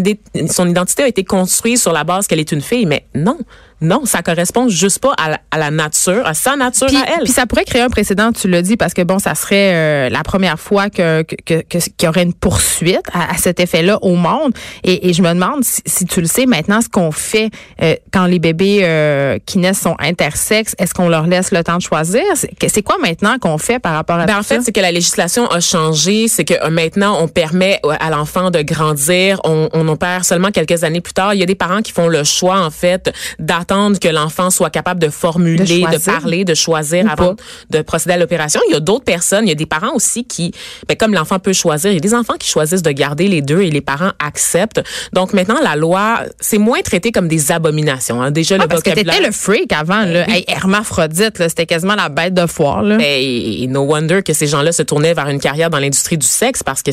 son 0.50 0.68
identité 0.68 1.04
a 1.04 1.08
été 1.08 1.24
construite 1.24 1.78
sur 1.78 1.92
la 1.92 2.04
base 2.04 2.26
qu'elle 2.26 2.40
est 2.40 2.52
une 2.52 2.60
fille. 2.60 2.86
Mais 2.86 3.06
non, 3.14 3.38
non, 3.84 4.04
ça 4.04 4.22
correspond 4.22 4.68
juste 4.68 4.98
pas 4.98 5.14
à 5.18 5.58
la, 5.58 5.70
nature, 5.70 6.26
à 6.26 6.34
sa 6.34 6.56
nature 6.56 6.88
à 6.88 7.14
elle. 7.14 7.24
Puis 7.24 7.32
ça 7.32 7.46
pourrait 7.46 7.64
créer 7.64 7.82
un 7.82 7.88
précédent, 7.88 8.32
tu 8.32 8.48
l'as 8.48 8.62
dit, 8.62 8.76
parce 8.76 8.94
que 8.94 9.02
bon, 9.02 9.18
ça 9.18 9.34
serait 9.34 9.74
euh, 9.74 10.08
la 10.08 10.22
première 10.22 10.58
fois 10.58 10.90
que 10.90 11.22
qu'il 11.22 11.88
y 12.02 12.08
aurait 12.08 12.22
une 12.22 12.34
poursuite 12.34 13.02
à, 13.12 13.36
cet 13.36 13.60
effet-là 13.60 13.98
au 14.02 14.14
monde. 14.14 14.52
Et, 14.82 15.12
je 15.12 15.22
me 15.22 15.28
demande 15.28 15.62
si, 15.62 16.06
tu 16.06 16.20
le 16.20 16.26
sais 16.26 16.46
maintenant, 16.46 16.80
ce 16.80 16.88
qu'on 16.88 17.12
fait 17.12 17.50
euh, 17.82 17.94
quand 18.12 18.26
les 18.26 18.38
bébés 18.38 18.80
euh, 18.82 19.38
qui 19.44 19.58
naissent 19.58 19.80
sont 19.80 19.96
intersexes, 19.98 20.74
est-ce 20.78 20.94
qu'on 20.94 21.08
leur 21.08 21.26
laisse 21.26 21.52
le 21.52 21.62
temps 21.62 21.76
de 21.76 21.82
choisir? 21.82 22.22
C'est 22.34 22.82
quoi 22.82 22.96
maintenant 22.98 23.38
qu'on 23.38 23.58
fait 23.58 23.78
par 23.78 23.92
rapport 23.92 24.16
à 24.16 24.26
ben, 24.26 24.38
En 24.38 24.42
fait, 24.42 24.62
c'est 24.62 24.72
que 24.72 24.80
la 24.80 24.90
législation 24.90 25.46
a 25.48 25.60
changé, 25.60 26.26
c'est 26.28 26.44
que 26.44 26.68
maintenant 26.68 27.18
on 27.20 27.28
permet 27.28 27.80
à 28.00 28.10
l'enfant 28.10 28.50
de 28.50 28.62
grandir, 28.62 29.40
on, 29.44 29.68
on 29.72 29.86
opère 29.88 30.24
seulement 30.24 30.50
quelques 30.50 30.82
années 30.84 31.00
plus 31.00 31.12
tard. 31.12 31.34
Il 31.34 31.40
y 31.40 31.42
a 31.42 31.46
des 31.46 31.54
parents 31.54 31.82
qui 31.82 31.92
font 31.92 32.08
le 32.08 32.24
choix 32.24 32.58
en 32.60 32.70
fait 32.70 33.12
d'attendre 33.38 33.73
que 34.00 34.08
l'enfant 34.08 34.50
soit 34.50 34.70
capable 34.70 35.00
de 35.00 35.08
formuler, 35.08 35.84
de, 35.92 35.98
parler, 36.04 36.44
de 36.44 36.54
choisir 36.54 37.10
avant 37.10 37.36
de 37.70 37.82
procéder 37.82 38.14
à 38.14 38.16
l'opération. 38.16 38.60
Il 38.68 38.72
y 38.72 38.76
a 38.76 38.80
d'autres 38.80 39.04
personnes, 39.04 39.46
il 39.46 39.48
y 39.48 39.52
a 39.52 39.56
des 39.56 39.66
parents 39.66 39.94
aussi 39.94 40.24
qui, 40.24 40.52
ben, 40.88 40.96
comme 40.96 41.14
l'enfant 41.14 41.38
peut 41.38 41.52
choisir, 41.52 41.90
il 41.90 41.94
y 41.94 41.98
a 41.98 42.00
des 42.00 42.14
enfants 42.14 42.34
qui 42.38 42.48
choisissent 42.48 42.82
de 42.82 42.90
garder 42.90 43.28
les 43.28 43.42
deux 43.42 43.60
et 43.60 43.70
les 43.70 43.80
parents 43.80 44.12
acceptent. 44.18 44.82
Donc 45.12 45.32
maintenant, 45.32 45.58
la 45.62 45.76
loi, 45.76 46.20
c'est 46.40 46.58
moins 46.58 46.80
traité 46.80 47.12
comme 47.12 47.28
des 47.28 47.52
abominations. 47.52 48.22
Hein. 48.22 48.30
Déjà, 48.30 48.56
le 48.56 48.66
parce 48.66 48.80
vocabulaire... 48.80 49.18
que 49.18 49.24
le 49.24 49.32
freak 49.32 49.72
avant, 49.72 50.04
là. 50.04 50.24
Ben 50.26 50.42
hermaphrodite, 50.48 51.48
c'était 51.48 51.66
quasiment 51.66 51.94
la 51.94 52.08
bête 52.08 52.34
de 52.34 52.46
foire. 52.46 52.82
Là. 52.82 52.96
Ben, 52.96 53.04
et 53.04 53.66
no 53.68 53.82
wonder 53.82 54.22
que 54.22 54.32
ces 54.32 54.46
gens-là 54.46 54.72
se 54.72 54.82
tournaient 54.82 55.14
vers 55.14 55.28
une 55.28 55.40
carrière 55.40 55.70
dans 55.70 55.78
l'industrie 55.78 56.18
du 56.18 56.26
sexe 56.26 56.62
parce 56.62 56.82
que 56.82 56.90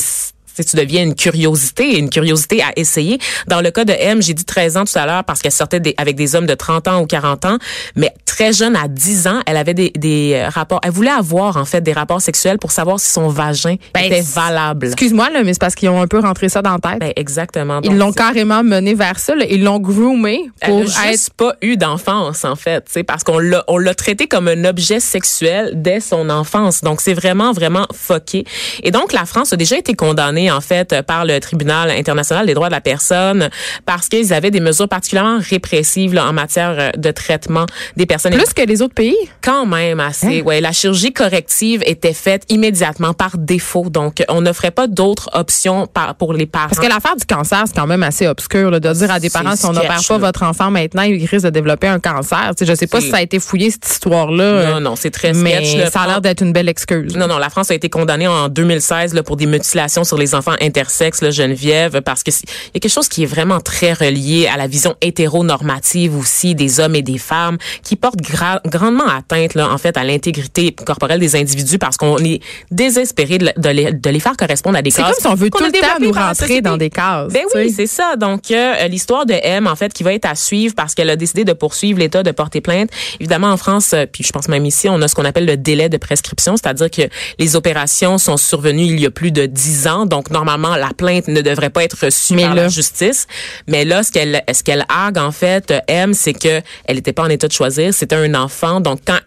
tu 0.55 0.75
deviens 0.75 1.03
une 1.03 1.15
curiosité, 1.15 1.97
une 1.97 2.09
curiosité 2.09 2.61
à 2.61 2.71
essayer. 2.75 3.19
Dans 3.47 3.61
le 3.61 3.71
cas 3.71 3.85
de 3.85 3.93
M, 3.93 4.21
j'ai 4.21 4.33
dit 4.33 4.45
13 4.45 4.77
ans 4.77 4.85
tout 4.85 4.97
à 4.97 5.05
l'heure 5.05 5.23
parce 5.23 5.41
qu'elle 5.41 5.51
sortait 5.51 5.81
avec 5.97 6.15
des 6.15 6.35
hommes 6.35 6.47
de 6.47 6.53
30 6.53 6.87
ans 6.87 7.01
ou 7.01 7.05
40 7.05 7.45
ans, 7.45 7.57
mais 7.95 8.13
très 8.25 8.53
jeune, 8.53 8.75
à 8.75 8.87
10 8.87 9.27
ans, 9.27 9.41
elle 9.45 9.57
avait 9.57 9.73
des, 9.73 9.91
des 9.95 10.33
euh, 10.35 10.49
rapports. 10.49 10.79
Elle 10.83 10.91
voulait 10.91 11.11
avoir 11.11 11.57
en 11.57 11.65
fait 11.65 11.81
des 11.81 11.93
rapports 11.93 12.21
sexuels 12.21 12.57
pour 12.57 12.71
savoir 12.71 12.99
si 12.99 13.11
son 13.11 13.27
vagin 13.27 13.75
ben, 13.93 14.03
était 14.05 14.21
valable. 14.21 14.87
Excuse-moi, 14.87 15.29
là, 15.29 15.43
mais 15.43 15.53
c'est 15.53 15.59
parce 15.59 15.75
qu'ils 15.75 15.89
ont 15.89 16.01
un 16.01 16.07
peu 16.07 16.19
rentré 16.19 16.49
ça 16.49 16.61
dans 16.61 16.73
la 16.73 16.79
tête. 16.79 16.99
Ben, 16.99 17.13
exactement. 17.15 17.79
Ils 17.83 17.97
l'ont 17.97 18.13
carrément 18.13 18.63
mené 18.63 18.93
vers 18.93 19.19
ça. 19.19 19.35
Là. 19.35 19.45
Ils 19.49 19.63
l'ont 19.63 19.79
groomé 19.79 20.49
pour 20.61 20.81
elle 20.81 20.87
a 20.87 21.11
juste 21.11 21.31
pas 21.31 21.55
eu 21.61 21.77
d'enfance 21.77 22.45
en 22.45 22.55
fait, 22.55 22.85
c'est 22.89 23.03
parce 23.03 23.23
qu'on 23.23 23.39
l'a 23.39 23.63
on 23.67 23.77
l'a 23.77 23.93
traité 23.93 24.27
comme 24.27 24.47
un 24.47 24.65
objet 24.65 24.99
sexuel 24.99 25.71
dès 25.75 25.99
son 25.99 26.29
enfance. 26.29 26.81
Donc 26.81 27.01
c'est 27.01 27.13
vraiment 27.13 27.51
vraiment 27.51 27.85
foqué. 27.93 28.45
Et 28.83 28.91
donc 28.91 29.13
la 29.13 29.25
France 29.25 29.53
a 29.53 29.57
déjà 29.57 29.77
été 29.77 29.93
condamnée 29.93 30.40
en 30.49 30.61
fait 30.61 31.01
par 31.01 31.25
le 31.25 31.39
tribunal 31.39 31.91
international 31.91 32.45
des 32.45 32.53
droits 32.53 32.69
de 32.69 32.73
la 32.73 32.81
personne 32.81 33.49
parce 33.85 34.07
qu'ils 34.07 34.33
avaient 34.33 34.51
des 34.51 34.59
mesures 34.59 34.87
particulièrement 34.87 35.39
répressives 35.39 36.13
là, 36.13 36.25
en 36.27 36.33
matière 36.33 36.75
euh, 36.77 36.89
de 36.97 37.11
traitement 37.11 37.65
des 37.97 38.05
personnes. 38.05 38.33
Plus 38.33 38.53
que 38.53 38.61
les 38.61 38.81
autres 38.81 38.93
pays? 38.93 39.17
Quand 39.41 39.65
même 39.65 39.99
assez. 39.99 40.39
Hein? 40.39 40.43
Ouais, 40.45 40.61
la 40.61 40.71
chirurgie 40.71 41.13
corrective 41.13 41.83
était 41.85 42.13
faite 42.13 42.43
immédiatement 42.49 43.13
par 43.13 43.37
défaut. 43.37 43.89
Donc, 43.89 44.23
on 44.29 44.41
n'offrait 44.41 44.71
pas 44.71 44.87
d'autres 44.87 45.29
options 45.33 45.87
pour 46.17 46.33
les 46.33 46.45
parents. 46.45 46.67
Parce 46.69 46.79
que 46.79 46.87
l'affaire 46.87 47.15
du 47.15 47.25
cancer, 47.25 47.63
c'est 47.65 47.75
quand 47.75 47.87
même 47.87 48.03
assez 48.03 48.27
obscur 48.27 48.71
de 48.71 48.79
dire 48.93 49.11
à 49.11 49.19
des 49.19 49.29
parents 49.29 49.55
si 49.55 49.65
on 49.65 49.73
n'opère 49.73 50.01
pas 50.07 50.17
votre 50.17 50.43
enfant 50.43 50.71
maintenant, 50.71 51.03
il 51.03 51.25
risque 51.25 51.45
de 51.45 51.49
développer 51.49 51.87
un 51.87 51.99
cancer. 51.99 52.53
Je 52.59 52.65
je 52.65 52.75
sais 52.75 52.87
pas 52.87 53.01
si 53.01 53.09
ça 53.09 53.17
a 53.17 53.21
été 53.21 53.39
fouillé 53.39 53.71
cette 53.71 53.87
histoire-là. 53.87 54.71
Non, 54.71 54.79
non, 54.79 54.95
c'est 54.95 55.11
très 55.11 55.33
Mais 55.33 55.89
ça 55.89 56.01
a 56.01 56.07
l'air 56.07 56.21
d'être 56.21 56.41
une 56.41 56.53
belle 56.53 56.69
excuse. 56.69 57.15
Non, 57.15 57.27
non, 57.27 57.37
la 57.37 57.49
France 57.49 57.71
a 57.71 57.75
été 57.75 57.89
condamnée 57.89 58.27
en 58.27 58.49
2016 58.49 59.13
là, 59.13 59.23
pour 59.23 59.35
des 59.35 59.45
mutilations 59.45 60.03
sur 60.03 60.17
les 60.17 60.30
enfants 60.35 60.55
intersexe, 60.61 61.21
là, 61.21 61.31
Geneviève, 61.31 62.01
parce 62.01 62.23
que 62.23 62.31
il 62.31 62.75
y 62.75 62.77
a 62.77 62.79
quelque 62.79 62.91
chose 62.91 63.09
qui 63.09 63.23
est 63.23 63.27
vraiment 63.27 63.59
très 63.59 63.93
relié 63.93 64.47
à 64.47 64.57
la 64.57 64.67
vision 64.67 64.95
hétéronormative 65.01 66.17
aussi 66.17 66.55
des 66.55 66.79
hommes 66.79 66.95
et 66.95 67.01
des 67.01 67.17
femmes, 67.17 67.57
qui 67.83 67.95
porte 67.95 68.19
grandement 68.21 69.07
atteinte, 69.07 69.53
là, 69.55 69.71
en 69.71 69.77
fait, 69.77 69.97
à 69.97 70.03
l'intégrité 70.03 70.71
corporelle 70.71 71.19
des 71.19 71.35
individus 71.35 71.77
parce 71.77 71.97
qu'on 71.97 72.17
est 72.17 72.41
désespéré 72.69 73.37
de, 73.37 73.51
de, 73.57 74.09
les, 74.09 74.19
faire 74.19 74.37
correspondre 74.37 74.77
à 74.77 74.81
des 74.81 74.91
cases. 74.91 75.15
C'est 75.17 75.23
comme 75.23 75.31
si 75.31 75.41
on 75.41 75.43
veut 75.43 75.49
tout 75.49 75.63
le 75.63 75.71
temps 75.71 75.99
nous 75.99 76.11
rentrer 76.11 76.61
dans 76.61 76.77
des 76.77 76.89
cases. 76.89 77.31
Ben 77.31 77.43
oui, 77.55 77.71
c'est 77.75 77.87
ça. 77.87 78.15
Donc, 78.15 78.51
euh, 78.51 78.87
l'histoire 78.87 79.25
de 79.25 79.33
M, 79.33 79.67
en 79.67 79.75
fait, 79.75 79.93
qui 79.93 80.03
va 80.03 80.13
être 80.13 80.25
à 80.25 80.35
suivre 80.35 80.75
parce 80.75 80.95
qu'elle 80.95 81.09
a 81.09 81.15
décidé 81.15 81.43
de 81.43 81.53
poursuivre 81.53 81.99
l'État, 81.99 82.23
de 82.23 82.31
porter 82.31 82.61
plainte. 82.61 82.89
Évidemment, 83.19 83.47
en 83.47 83.57
France, 83.57 83.91
euh, 83.93 84.05
puis 84.11 84.23
je 84.23 84.31
pense 84.31 84.47
même 84.47 84.65
ici, 84.65 84.89
on 84.89 85.01
a 85.01 85.07
ce 85.07 85.15
qu'on 85.15 85.25
appelle 85.25 85.45
le 85.45 85.57
délai 85.57 85.89
de 85.89 85.97
prescription, 85.97 86.55
c'est-à-dire 86.57 86.89
que 86.89 87.03
les 87.39 87.55
opérations 87.55 88.17
sont 88.17 88.37
survenues 88.37 88.85
il 88.85 88.99
y 88.99 89.05
a 89.05 89.11
plus 89.11 89.31
de 89.31 89.45
dix 89.45 89.87
ans. 89.87 90.05
Donc, 90.05 90.20
normalement, 90.29 90.75
la 90.75 90.91
plainte 90.95 91.27
ne 91.27 91.41
devrait 91.41 91.69
pas 91.69 91.83
être 91.83 92.05
reçue 92.05 92.35
par 92.35 92.55
la 92.55 92.67
justice. 92.67 93.27
Mais 93.67 93.85
là, 93.85 94.03
ce 94.03 94.11
qu'elle, 94.11 94.43
ce 94.51 94.63
qu'elle 94.63 94.85
argue, 94.89 95.19
en 95.19 95.31
fait, 95.31 95.73
aime, 95.87 96.13
c'est 96.13 96.33
que 96.33 96.61
elle 96.85 96.95
n'était 96.95 97.13
pas 97.13 97.23
en 97.23 97.29
état 97.29 97.47
de 97.47 97.53
choisir. 97.53 97.93
C'était 97.93 98.15
un 98.15 98.33
enfant. 98.35 98.81
Donc, 98.81 98.99
quand 99.05 99.19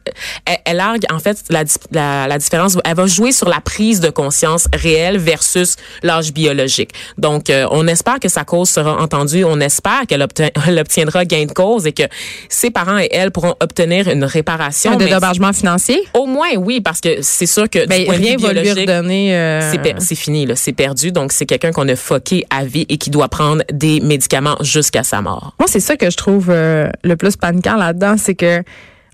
elle, 0.64 0.80
argue, 0.80 1.06
en 1.12 1.18
fait, 1.18 1.38
la, 1.50 1.64
la, 2.26 2.38
différence, 2.38 2.76
elle 2.84 2.94
va 2.94 3.06
jouer 3.06 3.32
sur 3.32 3.48
la 3.48 3.60
prise 3.60 4.00
de 4.00 4.10
conscience 4.10 4.68
réelle 4.72 5.18
versus 5.18 5.76
l'âge 6.02 6.32
biologique. 6.32 6.90
Donc, 7.18 7.50
euh, 7.50 7.66
on 7.70 7.86
espère 7.86 8.20
que 8.20 8.28
sa 8.28 8.44
cause 8.44 8.68
sera 8.68 9.00
entendue. 9.00 9.44
On 9.44 9.60
espère 9.60 10.02
qu'elle 10.08 10.22
obtiendra 10.78 11.24
gain 11.24 11.46
de 11.46 11.52
cause 11.52 11.86
et 11.86 11.92
que 11.92 12.04
ses 12.48 12.70
parents 12.70 12.98
et 12.98 13.08
elle 13.12 13.30
pourront 13.30 13.54
obtenir 13.60 14.08
une 14.08 14.24
réparation. 14.24 14.92
Un 14.92 14.96
dédommagement 14.96 15.52
financier? 15.52 16.04
Au 16.14 16.26
moins, 16.26 16.54
oui, 16.56 16.80
parce 16.80 17.00
que 17.00 17.22
c'est 17.22 17.46
sûr 17.46 17.68
que 17.68 17.86
ben, 17.86 18.10
rien 18.10 18.36
va 18.36 18.52
lui 18.52 18.70
redonner. 18.72 19.36
Euh... 19.36 19.72
C'est, 19.98 20.14
fini, 20.14 20.46
là. 20.46 20.56
C'est 20.56 20.72
perdu. 20.84 21.12
Donc, 21.12 21.32
c'est 21.32 21.46
quelqu'un 21.46 21.72
qu'on 21.72 21.88
a 21.88 21.96
foqué 21.96 22.44
à 22.50 22.64
vie 22.64 22.84
et 22.90 22.98
qui 22.98 23.08
doit 23.08 23.28
prendre 23.28 23.62
des 23.72 24.00
médicaments 24.00 24.56
jusqu'à 24.60 25.02
sa 25.02 25.22
mort. 25.22 25.54
Moi, 25.58 25.66
c'est 25.66 25.80
ça 25.80 25.96
que 25.96 26.10
je 26.10 26.16
trouve 26.16 26.48
euh, 26.50 26.90
le 27.02 27.16
plus 27.16 27.36
paniquant 27.36 27.76
là-dedans, 27.76 28.16
c'est 28.18 28.34
que 28.34 28.62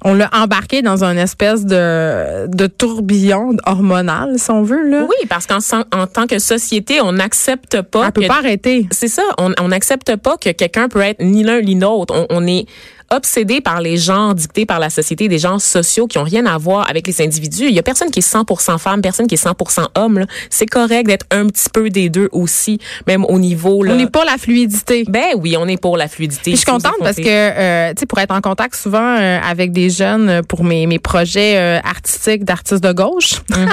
on 0.02 0.14
l'a 0.14 0.30
embarqué 0.32 0.80
dans 0.80 1.04
une 1.04 1.18
espèce 1.18 1.66
de, 1.66 2.46
de 2.46 2.66
tourbillon 2.66 3.56
hormonal, 3.66 4.38
si 4.38 4.50
on 4.50 4.62
veut. 4.62 4.88
Là. 4.88 5.02
Oui, 5.02 5.26
parce 5.28 5.46
qu'en 5.46 5.58
en 5.92 6.06
tant 6.06 6.26
que 6.26 6.38
société, 6.38 7.02
on 7.02 7.12
n'accepte 7.12 7.82
pas. 7.82 8.08
On 8.08 8.10
peut 8.10 8.26
pas 8.26 8.38
arrêter. 8.38 8.88
C'est 8.90 9.08
ça. 9.08 9.22
On 9.38 9.68
n'accepte 9.68 10.16
pas 10.16 10.38
que 10.38 10.50
quelqu'un 10.50 10.88
peut 10.88 11.02
être 11.02 11.22
ni 11.22 11.44
l'un 11.44 11.60
ni 11.60 11.78
l'autre. 11.78 12.14
On, 12.16 12.26
on, 12.30 12.46
est 12.46 12.66
obsédé 13.10 13.60
par 13.60 13.80
les 13.80 13.96
genres 13.96 14.34
dictés 14.34 14.66
par 14.66 14.78
la 14.78 14.90
société, 14.90 15.28
des 15.28 15.38
genres 15.38 15.60
sociaux 15.60 16.06
qui 16.06 16.18
ont 16.18 16.24
rien 16.24 16.46
à 16.46 16.56
voir 16.58 16.88
avec 16.88 17.06
les 17.06 17.20
individus. 17.20 17.68
Il 17.68 17.74
y 17.74 17.78
a 17.78 17.82
personne 17.82 18.10
qui 18.10 18.20
est 18.20 18.34
100% 18.34 18.78
femme, 18.78 19.02
personne 19.02 19.26
qui 19.26 19.34
est 19.34 19.44
100% 19.44 19.86
homme. 19.96 20.24
C'est 20.48 20.66
correct 20.66 21.06
d'être 21.06 21.26
un 21.30 21.46
petit 21.46 21.68
peu 21.72 21.90
des 21.90 22.08
deux 22.08 22.28
aussi, 22.32 22.78
même 23.06 23.24
au 23.24 23.38
niveau. 23.38 23.82
Là. 23.82 23.94
On 23.94 23.98
est 23.98 24.10
pour 24.10 24.24
la 24.24 24.38
fluidité. 24.38 25.04
Ben 25.08 25.34
oui, 25.36 25.56
on 25.58 25.66
est 25.66 25.80
pour 25.80 25.96
la 25.96 26.08
fluidité. 26.08 26.52
je 26.52 26.56
suis 26.56 26.66
contente 26.66 26.96
parce 27.00 27.16
que, 27.16 27.22
euh, 27.26 27.90
tu 27.94 28.00
sais, 28.00 28.06
pour 28.06 28.18
être 28.18 28.34
en 28.34 28.40
contact 28.40 28.74
souvent 28.76 29.16
euh, 29.18 29.38
avec 29.42 29.72
des 29.72 29.90
jeunes 29.90 30.28
euh, 30.28 30.42
pour 30.42 30.64
mes, 30.64 30.86
mes 30.86 30.98
projets 30.98 31.56
euh, 31.56 31.80
artistiques 31.84 32.44
d'artistes 32.44 32.82
de 32.82 32.92
gauche. 32.92 33.40
Mm 33.50 33.66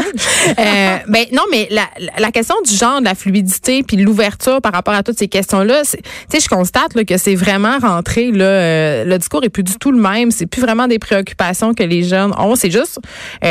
ben 1.07 1.25
non, 1.31 1.43
mais 1.51 1.67
la, 1.71 1.83
la, 2.17 2.31
question 2.31 2.55
du 2.65 2.73
genre, 2.73 2.99
de 2.99 3.05
la 3.05 3.15
fluidité, 3.15 3.83
puis 3.83 3.97
l'ouverture 3.97 4.61
par 4.61 4.73
rapport 4.73 4.93
à 4.93 5.03
toutes 5.03 5.17
ces 5.17 5.27
questions-là, 5.27 5.83
tu 5.83 5.99
sais, 6.29 6.39
je 6.39 6.49
constate 6.49 6.95
là, 6.95 7.03
que 7.03 7.17
c'est 7.17 7.35
vraiment 7.35 7.77
rentré. 7.79 8.31
Là, 8.31 9.03
le 9.05 9.17
discours 9.27 9.43
est 9.43 9.49
plus 9.49 9.63
du 9.63 9.75
tout 9.77 9.91
le 9.91 9.99
même. 9.99 10.31
C'est 10.31 10.45
plus 10.45 10.61
vraiment 10.61 10.87
des 10.87 10.99
préoccupations 10.99 11.73
que 11.73 11.83
les 11.83 12.03
jeunes 12.03 12.33
ont. 12.37 12.55
C'est 12.55 12.71
juste. 12.71 12.99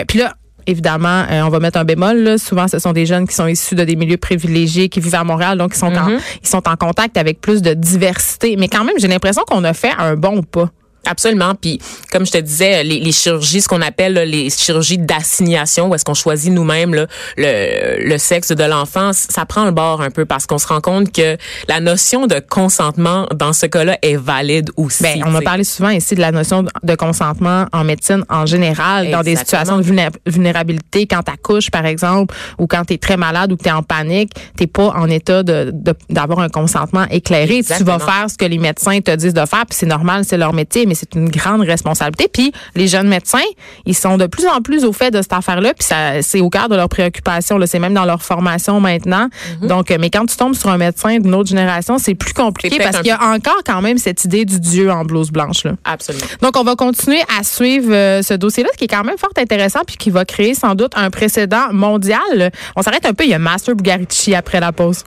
puis 0.09 0.19
là, 0.19 0.35
évidemment, 0.67 1.25
on 1.31 1.49
va 1.49 1.61
mettre 1.61 1.79
un 1.79 1.85
bémol. 1.85 2.19
Là. 2.19 2.39
Souvent, 2.39 2.67
ce 2.67 2.79
sont 2.79 2.93
des 2.93 3.07
jeunes 3.07 3.27
qui 3.27 3.35
sont 3.35 3.47
issus 3.47 3.75
de 3.75 3.85
des 3.85 3.97
milieux 3.97 4.17
privilégiés, 4.17 4.89
qui 4.89 5.01
vivent 5.01 5.15
à 5.15 5.25
Montréal, 5.25 5.59
donc 5.59 5.73
ils 5.75 5.79
sont, 5.79 5.87
en, 5.87 6.11
mm-hmm. 6.11 6.21
ils 6.43 6.49
sont 6.49 6.69
en 6.69 6.77
contact 6.77 7.17
avec 7.17 7.41
plus 7.41 7.63
de 7.63 7.75
diversité. 7.75 8.57
Mais 8.57 8.69
quand 8.69 8.85
même, 8.85 8.97
j'ai 8.99 9.09
l'impression 9.09 9.43
qu'on 9.47 9.65
a 9.65 9.75
fait 9.75 9.93
un 9.99 10.17
bon 10.17 10.43
pas. 10.43 10.71
Absolument. 11.07 11.55
Puis, 11.55 11.81
comme 12.13 12.27
je 12.27 12.33
te 12.33 12.39
disais, 12.39 12.83
les, 12.85 13.01
les 13.01 13.13
chirurgies, 13.13 13.61
ce 13.61 13.69
qu'on 13.69 13.83
appelle 13.83 14.15
les 14.15 14.51
chirurgies 14.51 14.99
d'assignation, 14.99 15.89
où 15.89 15.95
est-ce 15.95 16.05
qu'on 16.05 16.15
choisit 16.15 16.53
nous-mêmes 16.53 16.95
le, 16.95 17.07
le 17.37 18.19
sexe 18.19 18.53
de 18.53 18.65
l'enfant, 18.65 19.11
ça 19.13 19.47
prend 19.47 19.65
le 19.65 19.71
bord 19.71 20.01
un 20.01 20.11
peu 20.11 20.25
parce 20.25 20.47
qu'on 20.47 20.59
se 20.59 20.67
rend 20.67 20.81
compte 20.81 21.13
que 21.13 21.37
la 21.69 21.81
notion 21.81 22.27
de 22.27 22.41
consentement 22.41 23.27
dans 23.35 23.53
ce 23.53 23.67
cas-là 23.67 23.99
est 24.03 24.17
valide 24.17 24.71
aussi. 24.77 25.03
Bien, 25.03 25.23
on 25.27 25.35
a 25.35 25.41
parlé 25.41 25.65
souvent 25.65 25.91
ici 25.91 26.15
de 26.15 26.21
la 26.21 26.33
notion 26.33 26.65
de 26.83 26.95
consentement 26.95 27.67
en 27.73 27.85
médecine 27.85 28.25
en 28.29 28.47
général, 28.47 29.11
dans 29.11 29.23
des 29.23 29.37
situations 29.37 29.79
de 29.79 29.85
vulnérabilité, 30.27 31.07
quand 31.07 31.23
tu 31.23 31.33
accouches, 31.33 31.71
par 31.71 31.87
exemple, 31.87 32.35
ou 32.59 32.67
quand 32.67 32.85
tu 32.85 32.95
es 32.95 32.99
très 32.99 33.17
malade 33.17 33.53
ou 33.53 33.57
que 33.57 33.63
tu 33.63 33.69
es 33.69 33.73
en 33.73 33.83
panique, 33.83 34.33
tu 34.59 34.67
pas 34.67 34.89
en 34.97 35.09
état 35.09 35.43
de 35.43 35.73
d'avoir 36.11 36.41
un 36.41 36.49
consentement 36.49 37.07
éclairé. 37.11 37.63
Tu 37.63 37.85
vas 37.85 37.99
faire 37.99 38.27
ce 38.29 38.37
que 38.37 38.45
les 38.45 38.59
médecins 38.59 39.01
te 39.01 39.15
disent 39.15 39.35
de 39.35 39.47
faire, 39.47 39.67
puis 39.67 39.77
c'est 39.79 39.87
normal, 39.87 40.25
c'est 40.25 40.37
leur 40.37 40.53
métier, 40.53 40.87
mais 40.87 40.95
c'est 40.97 41.15
une 41.15 41.29
grande 41.29 41.61
responsabilité. 41.61 42.29
Puis 42.33 42.53
les 42.75 42.89
jeunes 42.89 43.09
médecins, 43.09 43.39
ils 43.85 43.95
sont 43.95 44.17
de 44.17 44.27
plus 44.27 44.47
en 44.47 44.61
plus 44.61 44.85
au 44.85 44.93
fait 44.93 45.11
de 45.11 45.23
cette 45.23 45.33
affaire-là, 45.33 45.75
puis 45.75 45.85
ça, 45.85 46.23
c'est 46.23 46.41
au 46.41 46.51
cœur 46.51 46.69
de 46.69 46.77
leurs 46.77 46.89
préoccupations. 46.89 47.59
C'est 47.67 47.79
même 47.79 47.95
dans 47.95 48.05
leur 48.05 48.23
formation 48.23 48.81
maintenant. 48.81 49.29
Mhm. 49.61 49.69
Donc, 49.69 49.95
mais 49.99 50.11
quand 50.11 50.27
tu 50.27 50.37
tombes 50.37 50.55
sur 50.55 50.69
un 50.71 50.79
médecin 50.79 51.19
d'une 51.19 51.35
autre 51.35 51.49
génération, 51.49 51.99
c'est 51.99 52.15
plus 52.15 52.33
compliqué 52.33 52.79
parce 52.79 52.99
qu'il 52.99 53.09
y 53.09 53.11
a 53.11 53.23
encore 53.23 53.63
quand 53.65 53.83
même 53.83 53.99
cette 53.99 54.25
idée 54.25 54.45
du 54.45 54.61
dieu 54.61 54.91
en 54.91 55.05
blouse 55.05 55.31
blanche. 55.31 55.65
Là. 55.65 55.73
Absolument. 55.85 56.27
Donc, 56.43 56.57
on 56.57 56.65
va 56.65 56.75
continuer 56.77 57.21
à 57.39 57.43
suivre 57.43 57.93
euh, 57.93 58.23
ce 58.23 58.35
dossier-là, 58.35 58.71
qui 58.77 58.85
est 58.85 58.89
quand 58.89 59.05
même 59.05 59.19
fort 59.19 59.31
intéressant, 59.37 59.81
puis 59.87 59.97
qui 59.97 60.11
va 60.11 60.25
créer 60.25 60.55
sans 60.55 60.75
doute 60.75 60.93
un 60.97 61.11
précédent 61.11 61.73
mondial. 61.73 62.51
On 62.75 62.83
s'arrête 62.83 63.07
un 63.07 63.15
peu. 63.15 63.25
Il 63.25 63.31
y 63.31 63.35
a 63.35 63.39
Master 63.39 63.75
Bugarici 63.75 64.35
après 64.35 64.61
la 64.61 64.73
pause. 64.73 65.05